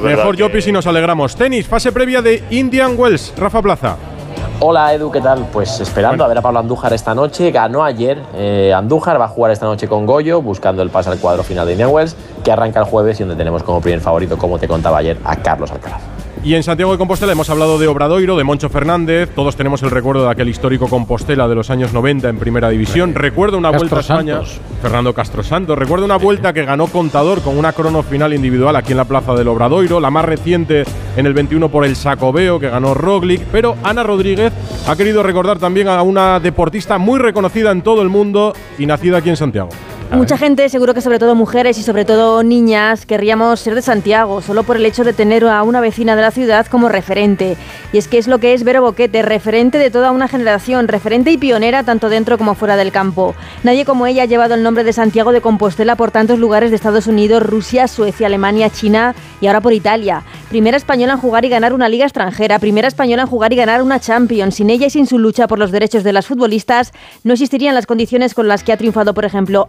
Mejor 0.01 0.39
Jopi 0.39 0.61
si 0.61 0.73
nos 0.73 0.87
alegramos. 0.87 1.37
Tenis, 1.37 1.67
fase 1.67 1.93
previa 1.93 2.23
de 2.23 2.43
Indian 2.51 2.95
Wells, 2.97 3.33
Rafa 3.37 3.63
Plaza. 3.63 3.97
Hola 4.59 4.95
Edu, 4.95 5.11
¿qué 5.11 5.21
tal? 5.21 5.47
Pues 5.53 5.81
esperando 5.81 6.25
a 6.25 6.29
ver 6.29 6.39
a 6.39 6.41
Pablo 6.41 6.61
Andújar 6.61 6.91
esta 6.95 7.15
noche. 7.15 7.51
Ganó 7.51 7.85
ayer. 7.85 8.23
Eh, 8.35 8.73
Andújar 8.75 9.21
va 9.21 9.27
a 9.27 9.29
jugar 9.29 9.53
esta 9.53 9.67
noche 9.67 9.87
con 9.87 10.07
Goyo, 10.07 10.41
buscando 10.41 10.81
el 10.83 10.89
pase 10.89 11.11
al 11.11 11.19
cuadro 11.19 11.43
final 11.43 11.67
de 11.67 11.73
Indian 11.73 11.91
Wells, 11.91 12.17
que 12.43 12.51
arranca 12.51 12.81
el 12.81 12.87
jueves 12.87 13.21
y 13.21 13.25
donde 13.25 13.37
tenemos 13.37 13.63
como 13.63 13.83
primer 13.83 14.01
favorito, 14.01 14.39
como 14.39 14.59
te 14.59 14.67
contaba 14.67 14.97
ayer, 14.99 15.19
a 15.25 15.37
Carlos 15.37 15.71
Alcaraz. 15.71 16.16
Y 16.47 16.55
en 16.55 16.63
Santiago 16.63 16.93
de 16.93 16.99
Compostela 16.99 17.33
hemos 17.33 17.51
hablado 17.51 17.77
de 17.77 17.89
Obradoiro, 17.89 18.37
de 18.37 18.45
Moncho 18.45 18.69
Fernández. 18.69 19.29
Todos 19.35 19.57
tenemos 19.57 19.83
el 19.83 19.91
recuerdo 19.91 20.23
de 20.23 20.31
aquel 20.31 20.49
histórico 20.49 20.87
Compostela 20.87 21.49
de 21.49 21.57
los 21.57 21.71
años 21.71 21.93
90 21.93 22.29
en 22.29 22.39
Primera 22.39 22.69
División. 22.69 23.17
Recuerdo 23.17 23.59
una 23.59 23.71
vuelta 23.71 23.97
a 23.97 24.01
España. 24.01 24.41
Fernando 24.81 25.13
Castro 25.13 25.43
Santos. 25.43 25.77
Recuerdo 25.77 26.05
una 26.05 26.19
vuelta 26.19 26.53
que 26.53 26.65
ganó 26.65 26.87
Contador 26.87 27.43
con 27.43 27.59
una 27.59 27.73
crono 27.73 28.05
final 28.05 28.33
individual 28.33 28.77
aquí 28.77 28.93
en 28.93 28.99
la 28.99 29.07
plaza 29.07 29.35
del 29.35 29.49
Obradoiro. 29.49 29.99
La 29.99 30.13
más 30.13 30.25
reciente 30.25 30.85
en 31.17 31.27
el 31.27 31.35
21 31.35 31.69
por 31.69 31.85
el 31.85 31.97
Sacobeo 31.97 32.61
que 32.61 32.71
ganó 32.71 32.95
Roglic. 32.95 33.43
Pero 33.51 33.75
Ana 33.83 34.05
Rodríguez 34.05 34.53
ha 34.87 34.95
querido 34.95 35.25
recordar 35.25 35.59
también 35.59 35.89
a 35.89 36.01
una 36.03 36.39
deportista 36.39 36.97
muy 36.97 37.19
reconocida 37.19 37.73
en 37.73 37.83
todo 37.83 38.03
el 38.03 38.09
mundo 38.09 38.53
y 38.79 38.87
nacida 38.87 39.19
aquí 39.19 39.31
en 39.31 39.37
Santiago. 39.37 39.71
Mucha 40.13 40.39
gente, 40.39 40.69
seguro 40.69 40.95
que 40.95 41.01
sobre 41.01 41.19
todo 41.19 41.35
mujeres 41.35 41.79
y 41.79 41.83
sobre 41.83 42.05
todo 42.05 42.45
niñas, 42.45 43.07
querríamos 43.07 43.59
ser 43.59 43.75
de 43.75 43.83
Santiago, 43.83 44.41
solo 44.41 44.63
por 44.63 44.77
el 44.77 44.87
hecho 44.87 45.03
de 45.03 45.13
tener 45.13 45.45
a 45.45 45.63
una 45.65 45.81
vecina 45.81 46.15
de 46.15 46.23
la 46.23 46.31
ciudad 46.31 46.67
como 46.67 46.89
referente. 46.89 47.57
Y 47.93 47.99
es 47.99 48.07
que 48.07 48.17
es 48.17 48.29
lo 48.29 48.39
que 48.39 48.55
es 48.55 48.63
Vero 48.63 48.83
Boquete, 48.83 49.23
referente 49.23 49.79
de 49.79 49.91
toda 49.91 50.13
una 50.13 50.29
generación, 50.29 50.87
referente 50.87 51.33
y 51.33 51.39
pionera 51.39 51.83
tanto 51.83 52.09
dentro 52.09 52.39
como 52.39 52.55
fuera 52.55 52.77
del 52.77 52.93
campo. 52.93 53.35
Nadie 53.65 53.85
como 53.85 54.07
ella 54.07 54.23
ha 54.23 54.27
llevado 54.27 54.55
el 54.55 54.63
nombre 54.63 54.85
de 54.85 54.93
Santiago 54.93 55.33
de 55.33 55.41
Compostela 55.41 55.97
por 55.97 56.13
tantos 56.13 56.39
lugares 56.39 56.71
de 56.71 56.77
Estados 56.77 57.09
Unidos, 57.09 57.43
Rusia, 57.43 57.89
Suecia, 57.89 58.29
Alemania, 58.29 58.71
China 58.71 59.15
y 59.41 59.49
ahora 59.49 59.61
por 59.61 59.73
Italia. 59.73 60.23
Primera 60.51 60.77
española 60.77 61.15
en 61.15 61.19
jugar 61.19 61.45
y 61.45 61.49
ganar 61.49 61.73
una 61.73 61.89
liga 61.89 62.05
extranjera, 62.05 62.61
primera 62.61 62.87
española 62.87 63.23
en 63.23 63.29
jugar 63.29 63.53
y 63.53 63.57
ganar 63.57 63.83
una 63.83 63.99
Champions. 63.99 64.55
Sin 64.55 64.71
ella 64.71 64.87
y 64.87 64.91
sin 64.91 65.07
su 65.07 65.19
lucha 65.19 65.49
por 65.49 65.59
los 65.59 65.73
derechos 65.73 66.05
de 66.05 66.13
las 66.13 66.27
futbolistas, 66.27 66.93
no 67.25 67.33
existirían 67.33 67.75
las 67.75 67.87
condiciones 67.87 68.35
con 68.35 68.47
las 68.47 68.63
que 68.63 68.73
ha 68.73 68.77
triunfado, 68.77 69.13
por 69.13 69.25
ejemplo, 69.25 69.67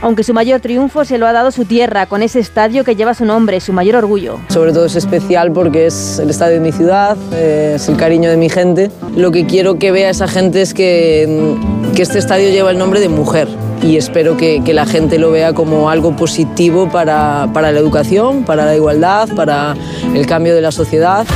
Aunque 0.00 0.24
su 0.24 0.34
mayor 0.34 0.60
triunfo 0.60 1.04
se 1.04 1.18
lo 1.18 1.26
ha 1.26 1.32
dado 1.32 1.50
su 1.50 1.64
tierra, 1.64 2.06
con 2.06 2.22
ese 2.22 2.40
estadio 2.40 2.84
que 2.84 2.96
lleva 2.96 3.14
su 3.14 3.24
nombre, 3.24 3.60
su 3.60 3.72
mayor 3.72 3.96
orgullo. 3.96 4.38
Sobre 4.48 4.72
todo 4.72 4.86
es 4.86 4.96
especial 4.96 5.52
porque 5.52 5.86
es 5.86 6.18
el 6.18 6.30
estadio 6.30 6.54
de 6.54 6.60
mi 6.60 6.72
ciudad, 6.72 7.16
eh, 7.32 7.74
es 7.76 7.88
el 7.88 7.96
cariño 7.96 8.30
de 8.30 8.36
mi 8.36 8.48
gente. 8.48 8.90
Lo 9.16 9.30
que 9.30 9.46
quiero 9.46 9.78
que 9.78 9.92
vea 9.92 10.10
esa 10.10 10.28
gente 10.28 10.62
es 10.62 10.74
que, 10.74 11.54
este 11.96 12.18
estadio 12.18 12.50
lleva 12.50 12.70
el 12.70 12.76
nombre 12.76 13.00
de 13.00 13.08
mujer 13.08 13.48
y 13.82 13.96
espero 13.96 14.36
que, 14.36 14.62
la 14.74 14.86
gente 14.86 15.18
lo 15.18 15.30
vea 15.30 15.52
como 15.52 15.88
algo 15.88 16.16
positivo 16.16 16.88
para 16.90 17.46
la 17.46 17.70
educación, 17.70 18.44
para 18.44 18.66
la 18.66 18.74
igualdad, 18.74 19.28
para 19.34 19.74
el 20.14 20.26
cambio 20.26 20.54
de 20.54 20.60
la 20.60 20.72
sociedad. 20.72 21.26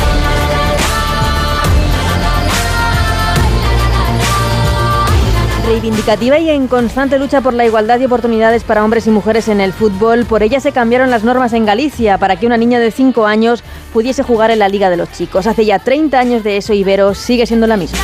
Reivindicativa 5.68 6.38
y 6.38 6.48
en 6.48 6.66
constante 6.66 7.18
lucha 7.18 7.42
por 7.42 7.52
la 7.52 7.66
igualdad 7.66 7.98
de 7.98 8.06
oportunidades 8.06 8.64
para 8.64 8.82
hombres 8.82 9.06
y 9.06 9.10
mujeres 9.10 9.48
en 9.48 9.60
el 9.60 9.74
fútbol. 9.74 10.24
Por 10.24 10.42
ella 10.42 10.60
se 10.60 10.72
cambiaron 10.72 11.10
las 11.10 11.24
normas 11.24 11.52
en 11.52 11.66
Galicia 11.66 12.16
para 12.16 12.36
que 12.36 12.46
una 12.46 12.56
niña 12.56 12.80
de 12.80 12.90
5 12.90 13.26
años 13.26 13.62
pudiese 13.92 14.22
jugar 14.22 14.50
en 14.50 14.60
la 14.60 14.70
Liga 14.70 14.88
de 14.88 14.96
los 14.96 15.12
Chicos. 15.12 15.46
Hace 15.46 15.66
ya 15.66 15.78
30 15.78 16.18
años 16.18 16.42
de 16.42 16.56
eso, 16.56 16.72
Ibero 16.72 17.14
sigue 17.14 17.46
siendo 17.46 17.66
la 17.66 17.76
misma. 17.76 17.98